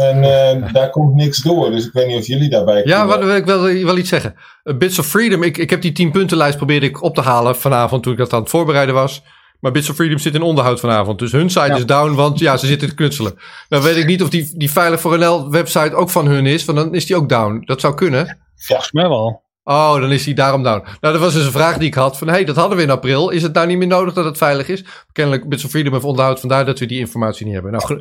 [0.00, 3.24] En uh, daar komt niks door, dus ik weet niet of jullie daarbij Ja, wat
[3.24, 4.34] wil ik wel, wel iets zeggen.
[4.62, 8.02] Bits of Freedom, ik, ik heb die 10 puntenlijst probeerde ik op te halen vanavond
[8.02, 9.22] toen ik dat aan het voorbereiden was.
[9.60, 11.18] Maar Bits of Freedom zit in onderhoud vanavond.
[11.18, 13.38] Dus hun site is down, want ja, ze zitten te knutselen.
[13.68, 16.64] Dan weet ik niet of die, die Veilig voor NL website ook van hun is,
[16.64, 17.62] want dan is die ook down.
[17.64, 18.38] Dat zou kunnen.
[18.56, 19.42] Volgens mij wel.
[19.64, 20.82] Oh, dan is hij daarom down.
[21.00, 22.18] Nou, dat was dus een vraag die ik had.
[22.18, 23.30] Van, hey, dat hadden we in april.
[23.30, 24.84] Is het nou niet meer nodig dat het veilig is?
[25.12, 26.40] Kennelijk Bits of Freedom heeft onderhoud.
[26.40, 27.72] Vandaar dat we die informatie niet hebben.
[27.72, 28.00] Nou,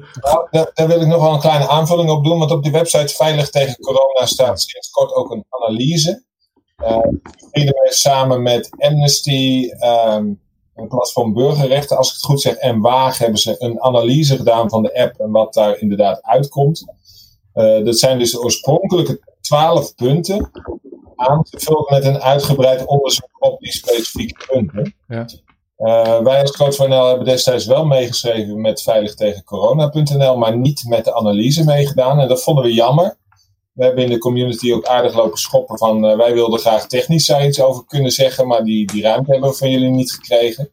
[0.73, 2.39] daar, wil ik nog wel een kleine aanvulling op doen.
[2.39, 6.23] Want op die website Veilig tegen Corona staat sinds kort ook een analyse.
[6.81, 6.97] Uh,
[7.51, 9.69] Freedom heeft samen met Amnesty...
[9.85, 10.39] Um,
[10.79, 14.69] een platform burgerrechten, als ik het goed zeg, en Waag hebben ze een analyse gedaan
[14.69, 16.85] van de app en wat daar inderdaad uitkomt.
[17.53, 20.51] Uh, dat zijn dus oorspronkelijke twaalf punten
[21.19, 24.95] aangevuld met een uitgebreid onderzoek op die specifieke punten.
[25.07, 25.25] Ja.
[25.77, 30.83] Uh, wij als Code NL hebben destijds wel meegeschreven met veilig tegen corona.nl, maar niet
[30.87, 32.19] met de analyse meegedaan.
[32.19, 33.17] En dat vonden we jammer.
[33.71, 37.25] We hebben in de community ook aardig lopen schoppen van uh, wij wilden graag technisch
[37.25, 40.69] daar iets over kunnen zeggen, maar die, die ruimte hebben we van jullie niet gekregen.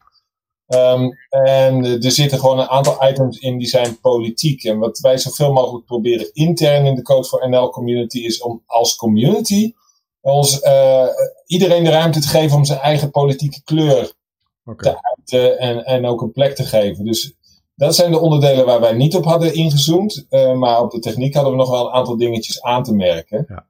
[0.67, 4.65] Um, en er zitten gewoon een aantal items in die zijn politiek.
[4.65, 8.63] En wat wij zoveel mogelijk proberen intern in de Code voor NL community is om
[8.67, 9.73] als community
[10.33, 11.07] ons uh,
[11.47, 14.13] iedereen de ruimte te geven om zijn eigen politieke kleur
[14.65, 14.93] okay.
[14.93, 17.05] te uiten en, en ook een plek te geven.
[17.05, 17.35] Dus
[17.75, 20.27] dat zijn de onderdelen waar wij niet op hadden ingezoomd.
[20.31, 23.45] Uh, maar op de techniek hadden we nog wel een aantal dingetjes aan te merken.
[23.49, 23.67] Ja.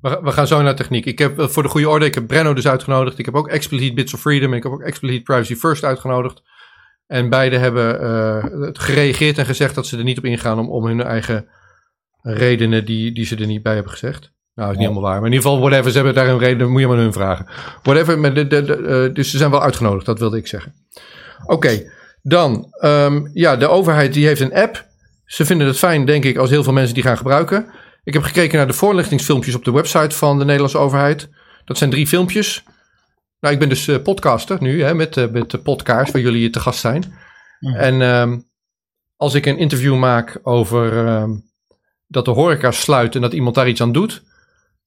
[0.00, 1.06] We, we gaan zo naar techniek.
[1.06, 3.18] Ik heb voor de goede orde, ik heb Brenno dus uitgenodigd.
[3.18, 4.54] Ik heb ook expliciet Bits of Freedom.
[4.54, 6.42] Ik heb ook expliciet Privacy First uitgenodigd.
[7.06, 10.86] En beide hebben uh, gereageerd en gezegd dat ze er niet op ingaan om, om
[10.86, 11.48] hun eigen
[12.22, 14.32] redenen die, die ze er niet bij hebben gezegd.
[14.58, 15.20] Nou, is niet helemaal waar.
[15.20, 17.46] Maar in ieder geval, whatever, ze hebben daar een reden, moet je maar hun vragen.
[17.82, 18.76] Whatever, maar de, de, de,
[19.08, 20.74] uh, dus ze zijn wel uitgenodigd, dat wilde ik zeggen.
[21.42, 21.90] Oké, okay,
[22.22, 24.84] dan, um, ja, de overheid die heeft een app.
[25.24, 27.66] Ze vinden het fijn, denk ik, als heel veel mensen die gaan gebruiken.
[28.04, 31.28] Ik heb gekeken naar de voorlichtingsfilmpjes op de website van de Nederlandse overheid.
[31.64, 32.64] Dat zijn drie filmpjes.
[33.40, 36.50] Nou, ik ben dus uh, podcaster nu, hè, met, uh, met de podcast waar jullie
[36.50, 37.14] te gast zijn.
[37.60, 37.74] Mm.
[37.74, 38.44] En um,
[39.16, 41.44] als ik een interview maak over um,
[42.06, 44.26] dat de horeca sluit en dat iemand daar iets aan doet,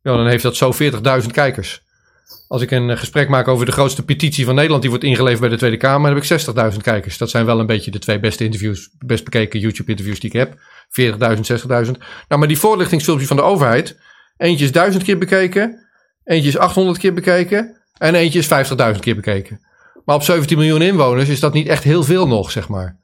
[0.01, 0.73] ja, dan heeft dat zo
[1.21, 1.81] 40.000 kijkers.
[2.47, 5.39] Als ik een eh, gesprek maak over de grootste petitie van Nederland, die wordt ingeleverd
[5.39, 7.17] bij de Tweede Kamer, dan heb ik 60.000 kijkers.
[7.17, 10.53] Dat zijn wel een beetje de twee beste interviews, best bekeken YouTube-interviews die ik heb.
[10.89, 11.91] 40.000, 60.000.
[12.27, 13.99] Nou, maar die voorlichtingsfilmpjes van de overheid,
[14.37, 15.87] eentje is 1000 keer bekeken,
[16.23, 19.61] eentje is 800 keer bekeken en eentje is 50.000 keer bekeken.
[20.05, 22.99] Maar op 17 miljoen inwoners is dat niet echt heel veel nog, zeg maar.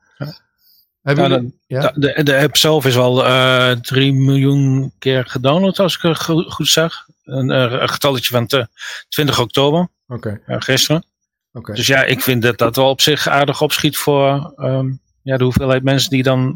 [1.16, 1.92] De, ja?
[1.96, 6.24] de, de, app zelf is al uh, eh, 3 miljoen keer gedownload, als ik het
[6.24, 7.06] goed, goed zag.
[7.24, 8.68] Een, uh, een getalletje van
[9.10, 9.88] 20 oktober.
[10.08, 10.42] Okay.
[10.48, 11.06] Uh, gisteren.
[11.54, 11.76] Okay.
[11.76, 15.44] Dus ja, ik vind dat dat wel op zich aardig opschiet voor um, ja, de
[15.44, 16.56] hoeveelheid mensen die dan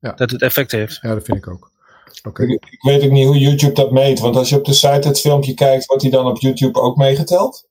[0.00, 0.12] ja.
[0.12, 0.98] dat het effect heeft.
[1.02, 1.70] Ja, dat vind ik ook.
[2.22, 2.46] Okay.
[2.46, 5.08] Ik, ik, weet ook niet hoe YouTube dat meet, want als je op de site
[5.08, 7.68] het filmpje kijkt, wordt die dan op YouTube ook meegeteld?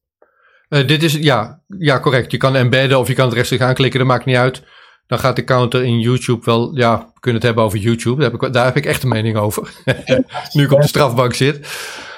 [0.67, 2.31] dit is, ja, ja, correct.
[2.31, 4.63] Je kan embedden of je kan het rechtstreeks aanklikken, dat maakt niet uit
[5.13, 8.21] dan gaat de counter in YouTube wel, ja, we kunnen het hebben over YouTube.
[8.21, 9.73] Daar heb ik, daar heb ik echt een mening over.
[10.53, 11.59] nu ik op de strafbank zit.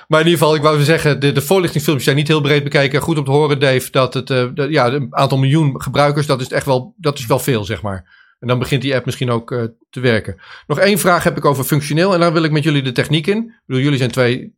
[0.07, 3.01] Maar in ieder geval, ik wou zeggen, de, de voorlichtingsfilmpjes zijn niet heel breed bekijken.
[3.01, 6.47] Goed om te horen, Dave, dat het, uh, ja, een aantal miljoen gebruikers, dat is
[6.47, 8.23] echt wel, dat is wel veel, zeg maar.
[8.39, 10.41] En dan begint die app misschien ook uh, te werken.
[10.67, 12.13] Nog één vraag heb ik over functioneel.
[12.13, 13.37] En dan wil ik met jullie de techniek in.
[13.37, 14.55] Ik bedoel, jullie zijn twee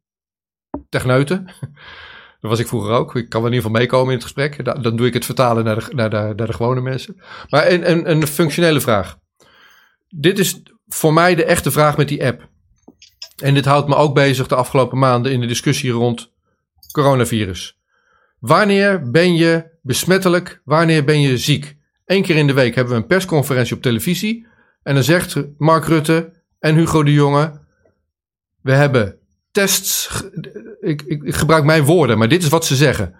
[0.89, 1.47] techneuten.
[2.47, 3.15] Dat was ik vroeger ook.
[3.15, 4.65] Ik kan wel in ieder geval meekomen in het gesprek.
[4.83, 7.21] Dan doe ik het vertalen naar de, naar de, naar de gewone mensen.
[7.49, 9.17] Maar een, een, een functionele vraag.
[10.07, 12.49] Dit is voor mij de echte vraag met die app.
[13.43, 16.33] En dit houdt me ook bezig de afgelopen maanden in de discussie rond
[16.91, 17.79] coronavirus.
[18.39, 20.61] Wanneer ben je besmettelijk?
[20.63, 21.77] Wanneer ben je ziek?
[22.05, 24.47] Eén keer in de week hebben we een persconferentie op televisie.
[24.83, 27.61] En dan zegt Mark Rutte en Hugo de Jonge:
[28.61, 29.19] We hebben
[29.51, 30.09] tests.
[30.79, 33.15] Ik, ik, ik, gebruik mijn woorden, maar dit is wat ze zeggen.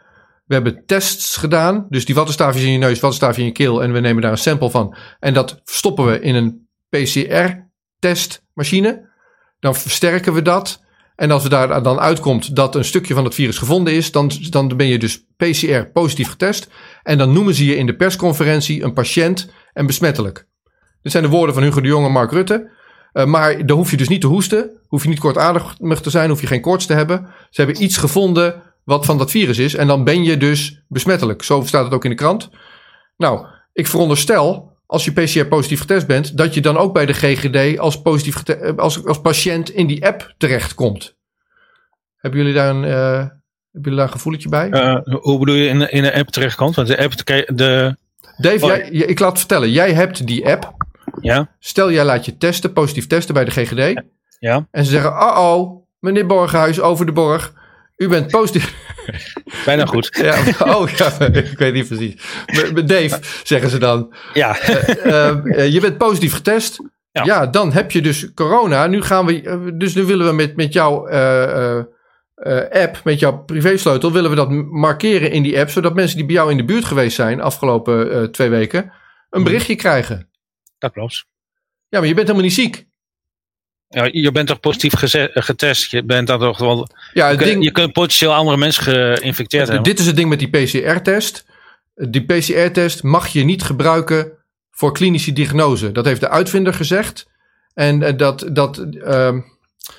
[0.46, 1.86] We hebben tests gedaan.
[1.90, 3.84] Dus die wattenstaafjes in je neus, wattenstaafje in je keel.
[3.84, 4.96] En we nemen daar een sample van.
[5.20, 9.10] En dat stoppen we in een PCR-testmachine.
[9.60, 10.86] Dan versterken we dat.
[11.16, 14.32] En als er daar dan uitkomt dat een stukje van het virus gevonden is, dan,
[14.50, 16.70] dan ben je dus PCR positief getest.
[17.04, 20.48] En dan noemen ze je in de persconferentie een patiënt en besmettelijk.
[21.02, 22.77] Dit zijn de woorden van Hugo de Jonge en Mark Rutte.
[23.18, 24.70] Uh, maar dan hoef je dus niet te hoesten.
[24.88, 26.30] Hoef je niet kortademig te zijn.
[26.30, 27.28] Hoef je geen koorts te hebben.
[27.50, 29.76] Ze hebben iets gevonden wat van dat virus is.
[29.76, 31.44] En dan ben je dus besmettelijk.
[31.44, 32.50] Zo staat het ook in de krant.
[33.18, 37.14] Nou, ik veronderstel, als je PCR positief getest bent, dat je dan ook bij de
[37.14, 38.44] GGD als, positief
[38.76, 41.16] als, als patiënt in die app terechtkomt.
[42.18, 43.32] Hebben jullie daar een, uh, hebben
[43.72, 44.70] jullie daar een gevoeletje bij?
[44.70, 46.76] Uh, hoe bedoel je in, in een app terechtkomt?
[46.76, 47.26] Want de app,
[47.58, 47.96] de...
[48.38, 48.70] Dave, oh.
[48.70, 49.72] jij, ik laat het vertellen.
[49.72, 50.76] Jij hebt die app.
[51.22, 51.56] Ja.
[51.60, 54.04] Stel, jij laat je testen, positief testen bij de GGD.
[54.40, 54.68] Ja.
[54.72, 57.54] En ze zeggen, oh oh, meneer Borghuis, over de borg.
[57.98, 58.76] U bent positief.
[59.66, 60.10] Bijna goed.
[60.24, 61.12] Ja, oh ja,
[61.52, 62.16] ik weet niet precies.
[62.86, 64.14] Dave, zeggen ze dan.
[64.34, 64.58] Ja.
[65.06, 66.78] Uh, uh, je bent positief getest.
[67.12, 67.24] Ja.
[67.24, 67.48] ja.
[67.48, 68.88] dan heb je dus corona.
[68.88, 71.84] Nu gaan we, dus nu willen we met, met jouw uh,
[72.72, 76.36] app, met jouw privésleutel, willen we dat markeren in die app, zodat mensen die bij
[76.36, 78.92] jou in de buurt geweest zijn afgelopen twee weken, een
[79.30, 79.44] mhm.
[79.44, 80.27] berichtje krijgen.
[80.78, 81.26] Dat klopt.
[81.90, 82.88] Ja, maar je bent helemaal niet ziek.
[83.90, 84.94] Ja, je bent toch positief
[85.34, 85.92] getest?
[85.92, 86.90] Je bent dan toch wel.
[87.14, 89.84] Ja, je, ding, je kunt potentieel andere mensen geïnfecteerd hebben.
[89.84, 91.46] Dit is het ding met die PCR-test.
[91.96, 94.32] Die PCR-test mag je niet gebruiken
[94.72, 95.92] voor klinische diagnose.
[95.92, 97.28] Dat heeft de uitvinder gezegd.
[97.74, 99.38] En dat, dat, uh,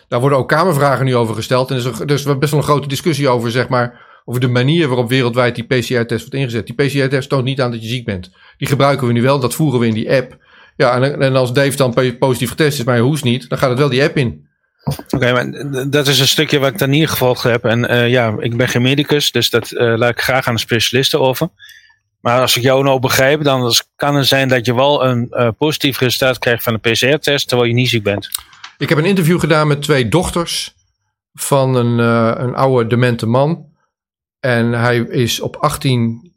[0.08, 1.70] daar worden ook kamervragen nu over gesteld.
[1.70, 4.48] En er is, er is best wel een grote discussie over, zeg maar, over de
[4.48, 6.66] manier waarop wereldwijd die PCR-test wordt ingezet.
[6.66, 8.30] Die PCR-test toont niet aan dat je ziek bent.
[8.56, 10.36] Die gebruiken we nu wel, dat voeren we in die app.
[10.78, 13.70] Ja, en, en als Dave dan positief getest is, maar je hoest niet, dan gaat
[13.70, 14.48] het wel die app in.
[15.10, 17.64] Oké, maar dat is een stukje wat ik dan niet gevolgd heb.
[17.64, 20.60] En uh, ja, ik ben geen medicus, dus dat uh, laat ik graag aan de
[20.60, 21.48] specialisten over.
[22.20, 25.48] Maar als ik jou nou begrijp, dan kan het zijn dat je wel een uh,
[25.58, 28.28] positief resultaat krijgt van een PCR-test, terwijl je niet ziek bent.
[28.78, 30.74] Ik heb een interview gedaan met twee dochters
[31.32, 31.98] van een,
[32.42, 33.66] een oude demente man.
[34.40, 36.32] En hij is op 18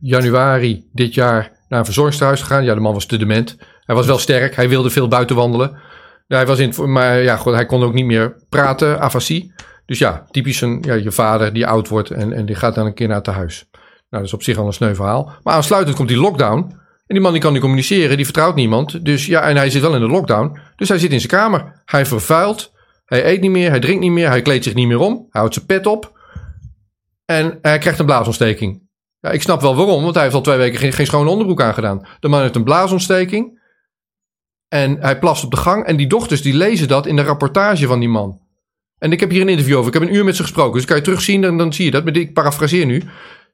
[0.00, 2.64] januari dit jaar naar een verzorgingstehuis gegaan.
[2.64, 3.56] Ja, de man was te dement.
[3.80, 4.56] Hij was wel sterk.
[4.56, 5.78] Hij wilde veel buiten wandelen.
[6.26, 9.52] hij was in, maar ja, goed, hij kon ook niet meer praten, afasie.
[9.86, 12.86] Dus ja, typisch een, ja, je vader die oud wordt en, en die gaat dan
[12.86, 13.68] een keer naar het huis.
[13.72, 15.32] Nou, dat is op zich al een sneu verhaal.
[15.42, 16.80] Maar aansluitend komt die lockdown.
[17.06, 19.04] En die man die kan niet communiceren, die vertrouwt niemand.
[19.04, 20.58] Dus ja, en hij zit wel in de lockdown.
[20.76, 21.82] Dus hij zit in zijn kamer.
[21.84, 22.72] Hij vervuilt.
[23.04, 25.12] Hij eet niet meer, hij drinkt niet meer, hij kleedt zich niet meer om.
[25.12, 26.18] Hij houdt zijn pet op.
[27.24, 28.81] En hij krijgt een blaasontsteking.
[29.22, 31.62] Ja, ik snap wel waarom, want hij heeft al twee weken geen, geen schone onderbroek
[31.62, 32.06] aangedaan.
[32.20, 33.60] De man heeft een blaasontsteking.
[34.68, 35.84] En hij plast op de gang.
[35.84, 38.40] En die dochters die lezen dat in de rapportage van die man.
[38.98, 39.94] En ik heb hier een interview over.
[39.94, 40.72] Ik heb een uur met ze gesproken.
[40.72, 42.04] Dus kan je terugzien, dan, dan zie je dat.
[42.04, 43.02] Maar ik parafraseer nu.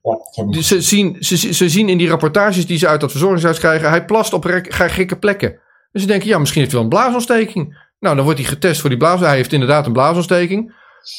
[0.02, 3.88] Ja, ze, zien, ze, ze zien in die rapportages die ze uit dat verzorgingshuis krijgen.
[3.88, 5.60] Hij plast op gekke plekken.
[5.92, 7.86] Dus ze denken, ja, misschien heeft hij wel een blaasontsteking.
[7.98, 9.20] Nou, dan wordt hij getest voor die blaas.
[9.20, 10.66] Hij heeft inderdaad een blaasontsteking.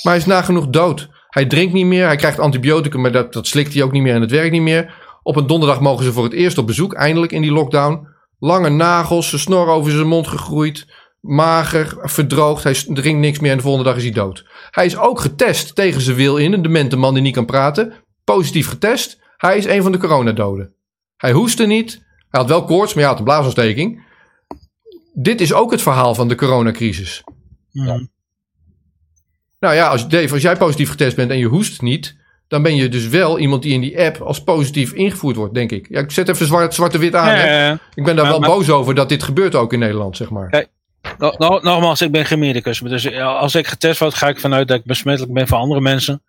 [0.03, 1.09] Maar hij is nagenoeg dood.
[1.29, 2.05] Hij drinkt niet meer.
[2.05, 4.61] Hij krijgt antibioticum, maar dat, dat slikt hij ook niet meer en het werkt niet
[4.61, 4.93] meer.
[5.23, 8.07] Op een donderdag mogen ze voor het eerst op bezoek, eindelijk in die lockdown.
[8.39, 10.87] Lange nagels, zijn snor over zijn mond gegroeid.
[11.19, 12.63] Mager, verdroogd.
[12.63, 14.45] Hij drinkt niks meer en de volgende dag is hij dood.
[14.71, 16.53] Hij is ook getest tegen zijn wil in.
[16.53, 17.93] Een demente man die niet kan praten.
[18.23, 19.19] Positief getest.
[19.37, 20.73] Hij is een van de coronadoden.
[21.17, 21.91] Hij hoestte niet.
[22.29, 24.07] Hij had wel koorts, maar hij had een blaasontsteking.
[25.13, 27.23] Dit is ook het verhaal van de coronacrisis.
[27.69, 28.07] Ja.
[29.59, 32.15] Nou ja, als, Dave, als jij positief getest bent en je hoest niet,
[32.47, 35.71] dan ben je dus wel iemand die in die app als positief ingevoerd wordt, denk
[35.71, 35.87] ik.
[35.89, 37.27] Ja, ik zet even zwart, zwarte-wit aan.
[37.27, 37.79] Ja, ja, ja.
[37.93, 40.49] Ik ben daar wel boos over dat dit gebeurt ook in Nederland, zeg maar.
[40.49, 40.67] Kijk,
[41.17, 42.79] no, no, nogmaals, ik ben geen medicus.
[42.79, 46.21] Dus als ik getest word, ga ik vanuit dat ik besmettelijk ben voor andere mensen.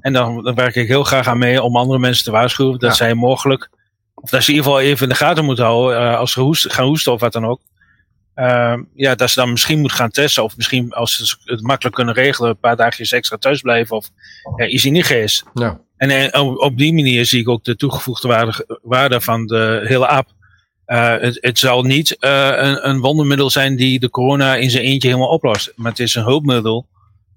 [0.00, 2.96] En dan, dan werk ik heel graag aan mee om andere mensen te waarschuwen dat
[2.96, 3.70] zij mogelijk,
[4.14, 6.40] of dat ze in ieder geval even in de gaten moeten houden uh, als ze
[6.40, 7.60] hoest, gaan hoesten of wat dan ook.
[8.38, 10.42] Uh, ja, dat ze dan misschien moet gaan testen.
[10.42, 13.96] Of misschien als ze het makkelijk kunnen regelen, een paar dagjes extra thuis blijven.
[13.96, 14.10] Of
[14.56, 15.44] ja, is hij niet geest.
[15.54, 15.80] Ja.
[15.96, 19.84] En, en op, op, die manier zie ik ook de toegevoegde waarde, waarde van de
[19.84, 20.28] hele app.
[20.86, 24.84] Uh, het, het zal niet uh, een, een wondermiddel zijn die de corona in zijn
[24.84, 25.72] eentje helemaal oplost.
[25.76, 26.88] Maar het is een hulpmiddel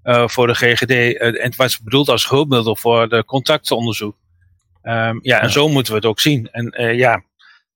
[0.03, 1.17] voor de GGD.
[1.17, 4.15] en het was bedoeld als hulpmiddel voor de contactonderzoek.
[4.83, 6.49] Um, ja, en zo moeten we het ook zien.
[6.51, 7.23] En ja,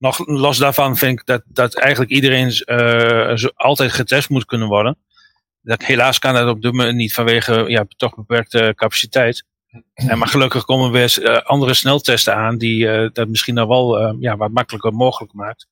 [0.05, 4.97] nog los daarvan vind ik dat, dat eigenlijk iedereen uh, altijd getest moet kunnen worden.
[5.61, 9.45] Dat, helaas kan dat op dit moment niet vanwege ja, toch beperkte capaciteit.
[9.93, 14.15] En maar gelukkig komen weer uh, andere sneltesten aan die uh, dat misschien dan wel
[14.19, 15.67] ja, wat makkelijker mogelijk maakt.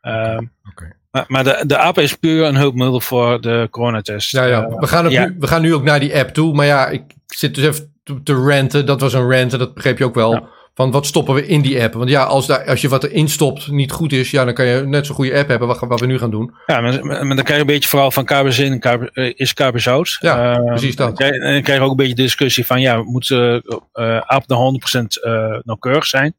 [0.00, 0.92] Ehm, okay.
[1.10, 4.30] Maar, maar de, de app is puur een hulpmiddel voor de coronatest.
[4.30, 4.68] Ja, ja.
[4.68, 5.26] We, gaan ja.
[5.26, 6.54] Nu, we gaan nu ook naar die app toe.
[6.54, 8.86] Maar ja, ik zit dus even te, te ranten.
[8.86, 10.48] Dat was een rant dat begreep je ook wel.
[10.74, 11.94] Van wat stoppen we in die app?
[11.94, 14.66] Want ja, als, daar, als je wat erin stopt niet goed is, ja, dan kan
[14.66, 16.54] je net zo'n goede app hebben wat, wat we nu gaan doen.
[16.66, 19.78] Ja, maar, maar dan krijg je een beetje vooral van en KB, uh, is KB
[19.78, 20.16] zout.
[20.20, 21.20] Ja, uh, precies dat.
[21.20, 23.58] En dan krijg je ook een beetje discussie van, ja, moet uh,
[24.20, 24.80] app de
[25.20, 26.34] 100% uh, nauwkeurig zijn?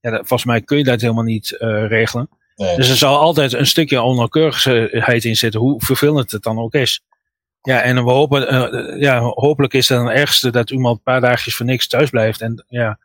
[0.00, 2.28] Ja, dat, volgens mij kun je dat helemaal niet uh, regelen.
[2.56, 2.76] Nee.
[2.76, 7.00] Dus er zal altijd een stukje onnauwkeurigheid in zitten, hoe vervelend het dan ook is.
[7.62, 11.20] Ja, en we hopen, uh, ja, hopelijk is het dan ergste dat iemand een paar
[11.20, 12.40] dagjes voor niks thuis blijft.
[12.40, 12.98] En, ja,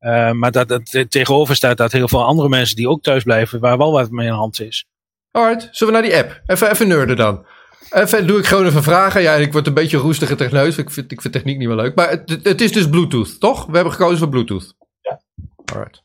[0.00, 3.60] uh, maar dat het tegenover staat dat heel veel andere mensen die ook thuis blijven,
[3.60, 4.86] waar wel wat mee in de hand is.
[5.30, 6.42] Alright, zullen we naar die app?
[6.46, 7.46] Even, even nerden dan.
[7.90, 9.22] Even doe ik gewoon even vragen.
[9.22, 10.78] Ja, ik word een beetje roestige techneus.
[10.78, 11.94] Ik vind, ik vind techniek niet meer leuk.
[11.94, 13.66] Maar het, het is dus Bluetooth, toch?
[13.66, 14.74] We hebben gekozen voor Bluetooth.
[15.00, 15.20] Ja.
[15.64, 16.02] Alright.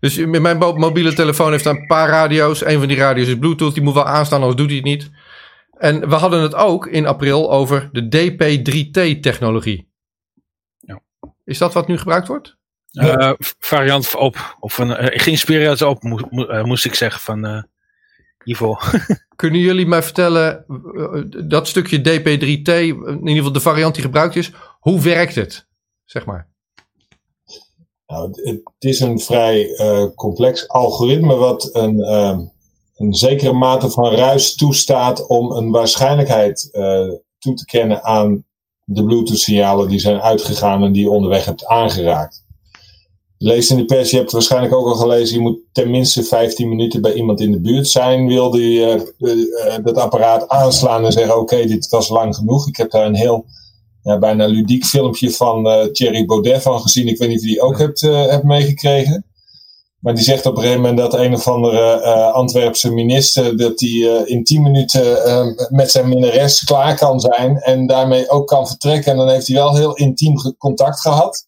[0.00, 2.64] Dus mijn mobiele telefoon heeft een paar radio's.
[2.64, 3.74] Een van die radio's is Bluetooth.
[3.74, 5.10] Die moet wel aanstaan, anders doet hij het niet.
[5.78, 9.90] En we hadden het ook in april over de DP3T-technologie.
[10.78, 11.00] Ja.
[11.44, 12.56] Is dat wat nu gebruikt wordt?
[12.94, 17.46] Uh, variant op, of een, uh, geïnspireerd op, mo mo uh, moest ik zeggen, van
[17.46, 17.62] uh,
[18.44, 18.76] Ivo.
[19.36, 20.64] Kunnen jullie mij vertellen,
[21.48, 25.66] dat stukje DP3T, in ieder geval de variant die gebruikt is, hoe werkt het?
[26.04, 26.48] Zeg maar.
[28.06, 29.68] Nou, het is een vrij
[30.14, 32.52] complex algoritme wat een
[32.96, 38.44] een zekere mate van ruis toestaat om een waarschijnlijkheid uh, toe te kennen aan
[38.84, 42.43] de Bluetooth-signalen die zijn uitgegaan en die je onderweg hebt aangeraakt.
[43.38, 46.68] Lees in de pers, je hebt het waarschijnlijk ook al gelezen, je moet tenminste 15
[46.68, 48.26] minuten bij iemand in de buurt zijn.
[48.26, 52.68] Wilde je uh, uh, dat apparaat aanslaan en zeggen: Oké, okay, dit was lang genoeg.
[52.68, 53.44] Ik heb daar een heel
[54.02, 57.08] ja, bijna ludiek filmpje van uh, Thierry Baudet van gezien.
[57.08, 59.24] Ik weet niet of je die ook hebt, hebt meegekregen.
[59.98, 64.04] Maar die zegt op een gegeven moment dat een of andere Antwerpse minister dat die
[64.04, 65.02] uh, in 10 minuten
[65.68, 69.12] met zijn minnares klaar kan zijn en daarmee ook kan vertrekken.
[69.12, 71.46] En dan heeft hij wel heel intiem contact gehad.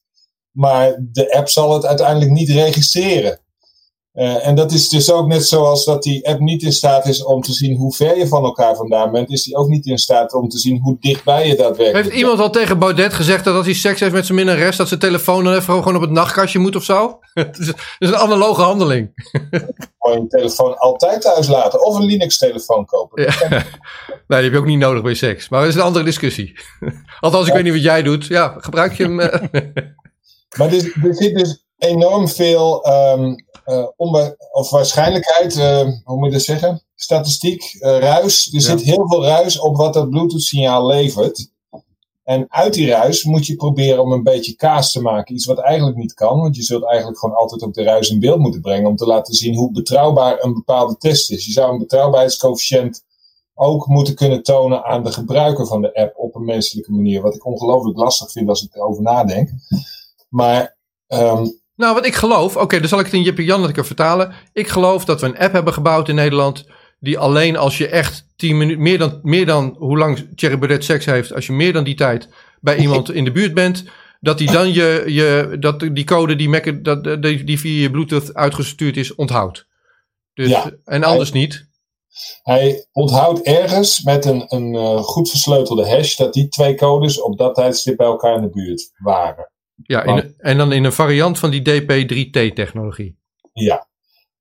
[0.56, 3.40] Maar de app zal het uiteindelijk niet registreren.
[4.16, 7.24] Uh, en dat is dus ook net zoals dat die app niet in staat is
[7.24, 9.98] om te zien hoe ver je van elkaar vandaan bent, is die ook niet in
[9.98, 12.04] staat om te zien hoe dichtbij je daadwerkelijk bent.
[12.04, 14.88] Heeft iemand al tegen Baudet gezegd dat als hij seks heeft met zijn minnares, dat
[14.88, 17.18] zijn telefoon dan even gewoon op het nachtkastje moet of zo?
[17.34, 19.10] Het is, is een analoge handeling.
[19.98, 23.22] Gewoon je telefoon altijd thuis laten of een Linux-telefoon kopen.
[23.22, 23.32] Ja.
[24.28, 25.48] Nee, die heb je ook niet nodig bij seks.
[25.48, 26.58] Maar dat is een andere discussie.
[27.20, 27.54] Althans, ik ja.
[27.54, 28.26] weet niet wat jij doet.
[28.26, 29.20] Ja, gebruik je hem.
[30.56, 33.36] Maar er, er zit dus enorm veel um,
[33.66, 36.82] uh, onbe- of waarschijnlijkheid, uh, hoe moet je dat zeggen?
[36.94, 38.46] Statistiek, uh, ruis.
[38.46, 38.60] Er ja.
[38.60, 41.50] zit heel veel ruis op wat dat Bluetooth-signaal levert.
[42.24, 45.34] En uit die ruis moet je proberen om een beetje kaas te maken.
[45.34, 48.20] Iets wat eigenlijk niet kan, want je zult eigenlijk gewoon altijd ook de ruis in
[48.20, 51.46] beeld moeten brengen om te laten zien hoe betrouwbaar een bepaalde test is.
[51.46, 53.04] Je zou een betrouwbaarheidscoëfficiënt
[53.54, 57.22] ook moeten kunnen tonen aan de gebruiker van de app op een menselijke manier.
[57.22, 59.50] Wat ik ongelooflijk lastig vind als ik erover nadenk.
[60.36, 60.76] Maar
[61.08, 63.86] um, nou, wat ik geloof, oké, okay, dan zal ik het in Jip Jan lekker
[63.86, 64.32] vertalen.
[64.52, 66.64] Ik geloof dat we een app hebben gebouwd in Nederland.
[66.98, 70.84] Die alleen als je echt 10 minuten, meer dan, meer dan hoe lang Thierry Baudet
[70.84, 72.28] seks heeft, als je meer dan die tijd
[72.60, 73.84] bij iemand in de buurt bent,
[74.20, 77.90] dat die dan je, je dat die code die, Mac, dat, die, die via je
[77.90, 79.66] Bluetooth uitgestuurd is, onthoudt.
[80.34, 81.68] Dus, ja, en anders hij, niet.
[82.42, 87.38] Hij onthoudt ergens met een, een uh, goed versleutelde hash dat die twee codes op
[87.38, 89.50] dat tijdstip bij elkaar in de buurt waren.
[89.82, 93.16] Ja, in, en dan in een variant van die DP3T-technologie.
[93.52, 93.86] Ja.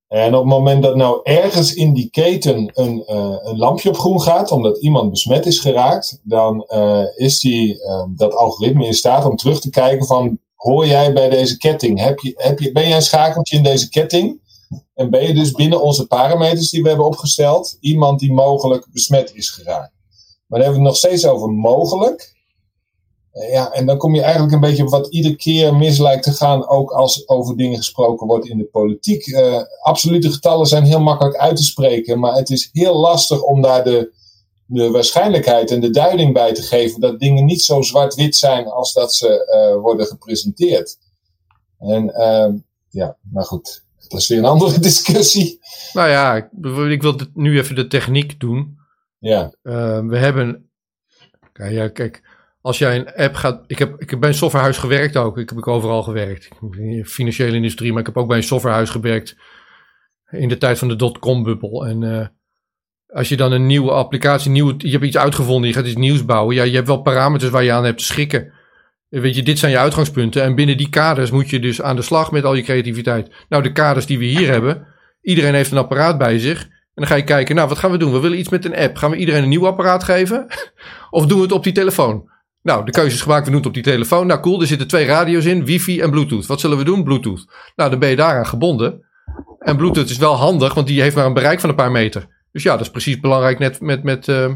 [0.08, 3.98] En op het moment dat nou ergens in die keten een, uh, een lampje op
[3.98, 8.94] groen gaat, omdat iemand besmet is geraakt, dan uh, is die, uh, dat algoritme in
[8.94, 12.00] staat om terug te kijken van, hoor jij bij deze ketting?
[12.00, 14.40] Heb je, heb je, ben jij een schakeltje in deze ketting?
[14.94, 19.34] En ben je dus binnen onze parameters die we hebben opgesteld, iemand die mogelijk besmet
[19.34, 19.92] is geraakt?
[20.46, 22.35] Maar dan hebben we het nog steeds over mogelijk.
[23.40, 26.32] Ja, en dan kom je eigenlijk een beetje op wat iedere keer mis lijkt te
[26.32, 29.26] gaan, ook als over dingen gesproken wordt in de politiek.
[29.26, 33.62] Uh, absolute getallen zijn heel makkelijk uit te spreken, maar het is heel lastig om
[33.62, 34.12] daar de,
[34.66, 38.92] de waarschijnlijkheid en de duiding bij te geven dat dingen niet zo zwart-wit zijn als
[38.92, 40.98] dat ze uh, worden gepresenteerd.
[41.78, 45.58] En uh, ja, maar goed, dat is weer een andere discussie.
[45.92, 46.48] Nou ja, ik,
[46.90, 48.78] ik wil nu even de techniek doen.
[49.18, 49.52] Ja.
[49.62, 50.70] we hebben,
[51.52, 52.25] ja, kijk
[52.66, 53.64] als jij een app gaat.
[53.66, 55.38] Ik heb, ik heb bij een softwarehuis gewerkt ook.
[55.38, 56.48] Ik heb ook overal gewerkt.
[56.60, 59.36] In de financiële industrie, maar ik heb ook bij een softwarehuis gewerkt.
[60.30, 61.86] In de tijd van de dotcom-bubbel.
[61.86, 62.26] En uh,
[63.06, 66.24] als je dan een nieuwe applicatie, nieuw, je hebt iets uitgevonden, je gaat iets nieuws
[66.24, 66.54] bouwen.
[66.54, 68.52] Ja, je hebt wel parameters waar je aan hebt te schikken.
[69.08, 70.42] Weet je, dit zijn je uitgangspunten.
[70.42, 73.30] En binnen die kaders moet je dus aan de slag met al je creativiteit.
[73.48, 74.86] Nou, de kaders die we hier hebben.
[75.20, 76.62] Iedereen heeft een apparaat bij zich.
[76.62, 76.68] En
[77.02, 78.12] dan ga je kijken, nou, wat gaan we doen?
[78.12, 78.96] We willen iets met een app.
[78.96, 80.46] Gaan we iedereen een nieuw apparaat geven?
[81.10, 82.34] of doen we het op die telefoon?
[82.66, 84.26] Nou, de keuzes gemaakt, we doen het op die telefoon.
[84.26, 86.46] Nou, cool, er zitten twee radio's in, wifi en bluetooth.
[86.46, 87.04] Wat zullen we doen?
[87.04, 87.46] Bluetooth.
[87.76, 89.04] Nou, dan ben je daaraan gebonden.
[89.58, 92.26] En bluetooth is wel handig, want die heeft maar een bereik van een paar meter.
[92.52, 94.54] Dus ja, dat is precies belangrijk net met, met, uh,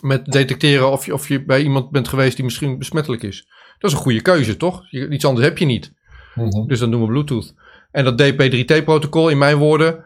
[0.00, 3.48] met detecteren of je, of je bij iemand bent geweest die misschien besmettelijk is.
[3.78, 4.82] Dat is een goede keuze, toch?
[4.90, 5.92] Je, iets anders heb je niet.
[6.34, 6.66] Mm -hmm.
[6.66, 7.54] Dus dan doen we Bluetooth.
[7.90, 10.04] En dat DP3T-protocol, in mijn woorden,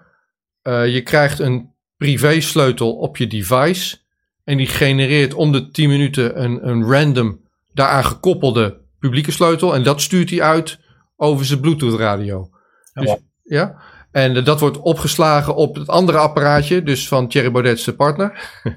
[0.62, 3.96] uh, je krijgt een privé-sleutel op je device.
[4.44, 7.40] En die genereert om de 10 minuten een, een random
[7.72, 9.74] daaraan gekoppelde publieke sleutel.
[9.74, 10.78] En dat stuurt hij uit
[11.16, 12.48] over zijn Bluetooth-radio.
[12.92, 13.18] Dus, ja.
[13.42, 13.82] ja.
[14.10, 18.60] En uh, dat wordt opgeslagen op het andere apparaatje, dus van Thierry Baudet's partner.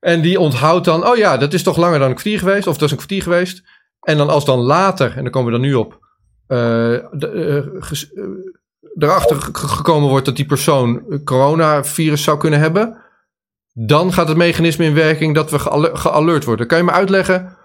[0.00, 2.74] en die onthoudt dan, oh ja, dat is toch langer dan een kwartier geweest, of
[2.74, 3.62] dat is een kwartier geweest.
[4.00, 6.00] En dan als dan later, en dan komen we dan nu op,
[6.48, 8.12] uh, uh, ges,
[8.98, 13.01] erachter gekomen wordt dat die persoon coronavirus zou kunnen hebben,
[13.72, 15.58] dan gaat het mechanisme in werking dat we
[15.98, 16.66] gealert worden.
[16.66, 17.56] Kan je me uitleggen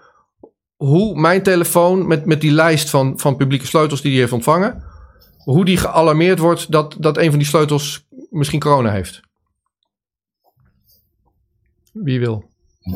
[0.76, 4.84] hoe mijn telefoon met, met die lijst van, van publieke sleutels die die heeft ontvangen,
[5.38, 9.20] hoe die gealarmeerd wordt dat, dat een van die sleutels misschien corona heeft?
[11.92, 12.44] Wie wil?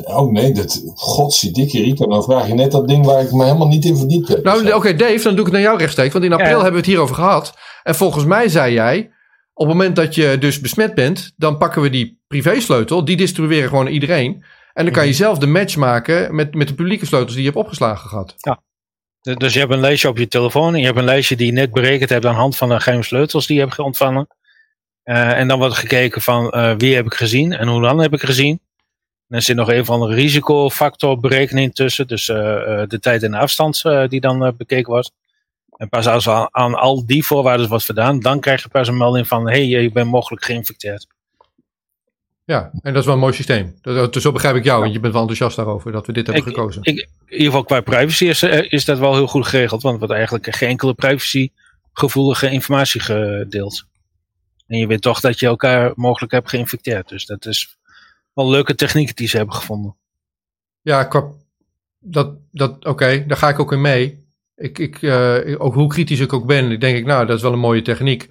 [0.03, 3.67] Oh nee, dat, godzijdikke Rico, dan vraag je net dat ding waar ik me helemaal
[3.67, 4.43] niet in verdiept heb.
[4.43, 6.53] Nou oké okay, Dave, dan doe ik het naar jou rechtstreeks, want in april ja.
[6.53, 7.53] hebben we het hierover gehad.
[7.83, 9.11] En volgens mij zei jij,
[9.53, 13.69] op het moment dat je dus besmet bent, dan pakken we die privésleutel, die distribueren
[13.69, 14.43] gewoon iedereen.
[14.73, 17.49] En dan kan je zelf de match maken met, met de publieke sleutels die je
[17.49, 18.33] hebt opgeslagen gehad.
[18.37, 18.61] Ja.
[19.21, 21.51] Dus je hebt een lijstje op je telefoon en je hebt een lijstje die je
[21.51, 24.27] net berekend hebt aan de hand van de geheime sleutels die je hebt ontvangen.
[25.03, 28.13] Uh, en dan wordt gekeken van uh, wie heb ik gezien en hoe lang heb
[28.13, 28.59] ik gezien.
[29.27, 32.35] En er zit nog een van de risicofactorberekening tussen, dus uh,
[32.87, 35.11] de tijd en de afstand die dan bekeken wordt.
[35.77, 38.97] En pas als aan, aan al die voorwaarden wordt gedaan, dan krijg je pas een
[38.97, 41.07] melding van hé, hey, je bent mogelijk geïnfecteerd.
[42.45, 43.75] Ja, en dat is wel een mooi systeem.
[43.81, 46.45] Dat, zo begrijp ik jou, want je bent wel enthousiast daarover dat we dit hebben
[46.45, 46.83] ik, gekozen.
[46.83, 49.99] Ik, in ieder geval qua privacy is, is dat wel heel goed geregeld, want er
[49.99, 53.85] wordt eigenlijk geen enkele privacygevoelige informatie gedeeld.
[54.67, 57.09] En je weet toch dat je elkaar mogelijk hebt geïnfecteerd.
[57.09, 57.77] Dus dat is
[58.33, 59.95] wel leuke technieken die ze hebben gevonden.
[60.81, 61.31] Ja, qua,
[61.99, 64.25] dat, dat, oké, okay, daar ga ik ook in mee.
[64.55, 67.53] Ik, ik, uh, ook hoe kritisch ik ook ben, denk ik, nou, dat is wel
[67.53, 68.29] een mooie techniek.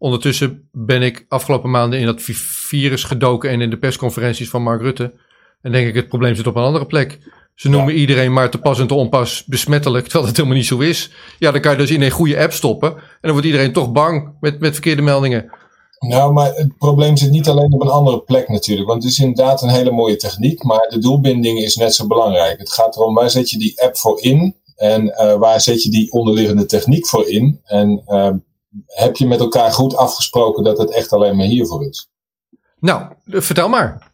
[0.00, 4.80] Ondertussen ben ik afgelopen maanden in dat virus gedoken en in de persconferenties van Mark
[4.80, 5.12] Rutte.
[5.62, 7.18] En denk ik, het probleem zit op een andere plek.
[7.54, 8.00] Ze noemen ja.
[8.00, 11.10] iedereen maar te pas en te onpas besmettelijk, terwijl het helemaal niet zo is.
[11.38, 12.90] Ja, dan kan je dus in een goede app stoppen.
[12.92, 15.50] En dan wordt iedereen toch bang met, met verkeerde meldingen.
[15.98, 18.88] Nou, maar het probleem zit niet alleen op een andere plek natuurlijk.
[18.88, 22.58] Want het is inderdaad een hele mooie techniek, maar de doelbinding is net zo belangrijk.
[22.58, 24.56] Het gaat erom, waar zet je die app voor in?
[24.76, 27.60] En uh, waar zet je die onderliggende techniek voor in?
[27.64, 28.30] En uh,
[28.86, 32.10] heb je met elkaar goed afgesproken dat het echt alleen maar hiervoor is?
[32.78, 34.08] Nou, vertel maar.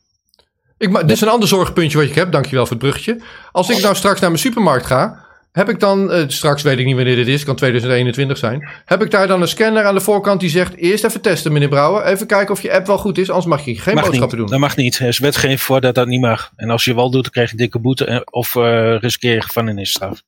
[0.79, 2.33] Ik, dit is een ander zorgpuntje wat ik heb.
[2.33, 3.21] Dankjewel voor het bruggetje.
[3.53, 6.87] Als ik nou straks naar mijn supermarkt ga, heb ik dan, uh, straks weet ik
[6.87, 8.69] niet wanneer dit is, kan 2021 zijn.
[8.85, 11.69] Heb ik daar dan een scanner aan de voorkant die zegt: Eerst even testen, meneer
[11.69, 12.05] Brouwer.
[12.05, 14.49] Even kijken of je app wel goed is, anders mag je geen mag boodschappen niet.
[14.49, 14.59] doen.
[14.59, 14.99] Dat mag niet.
[14.99, 16.53] Er is wetgeving voor dat dat niet mag.
[16.57, 20.23] En als je wel doet, dan krijg je dikke boete of uh, riskeer je gevangenisstraf.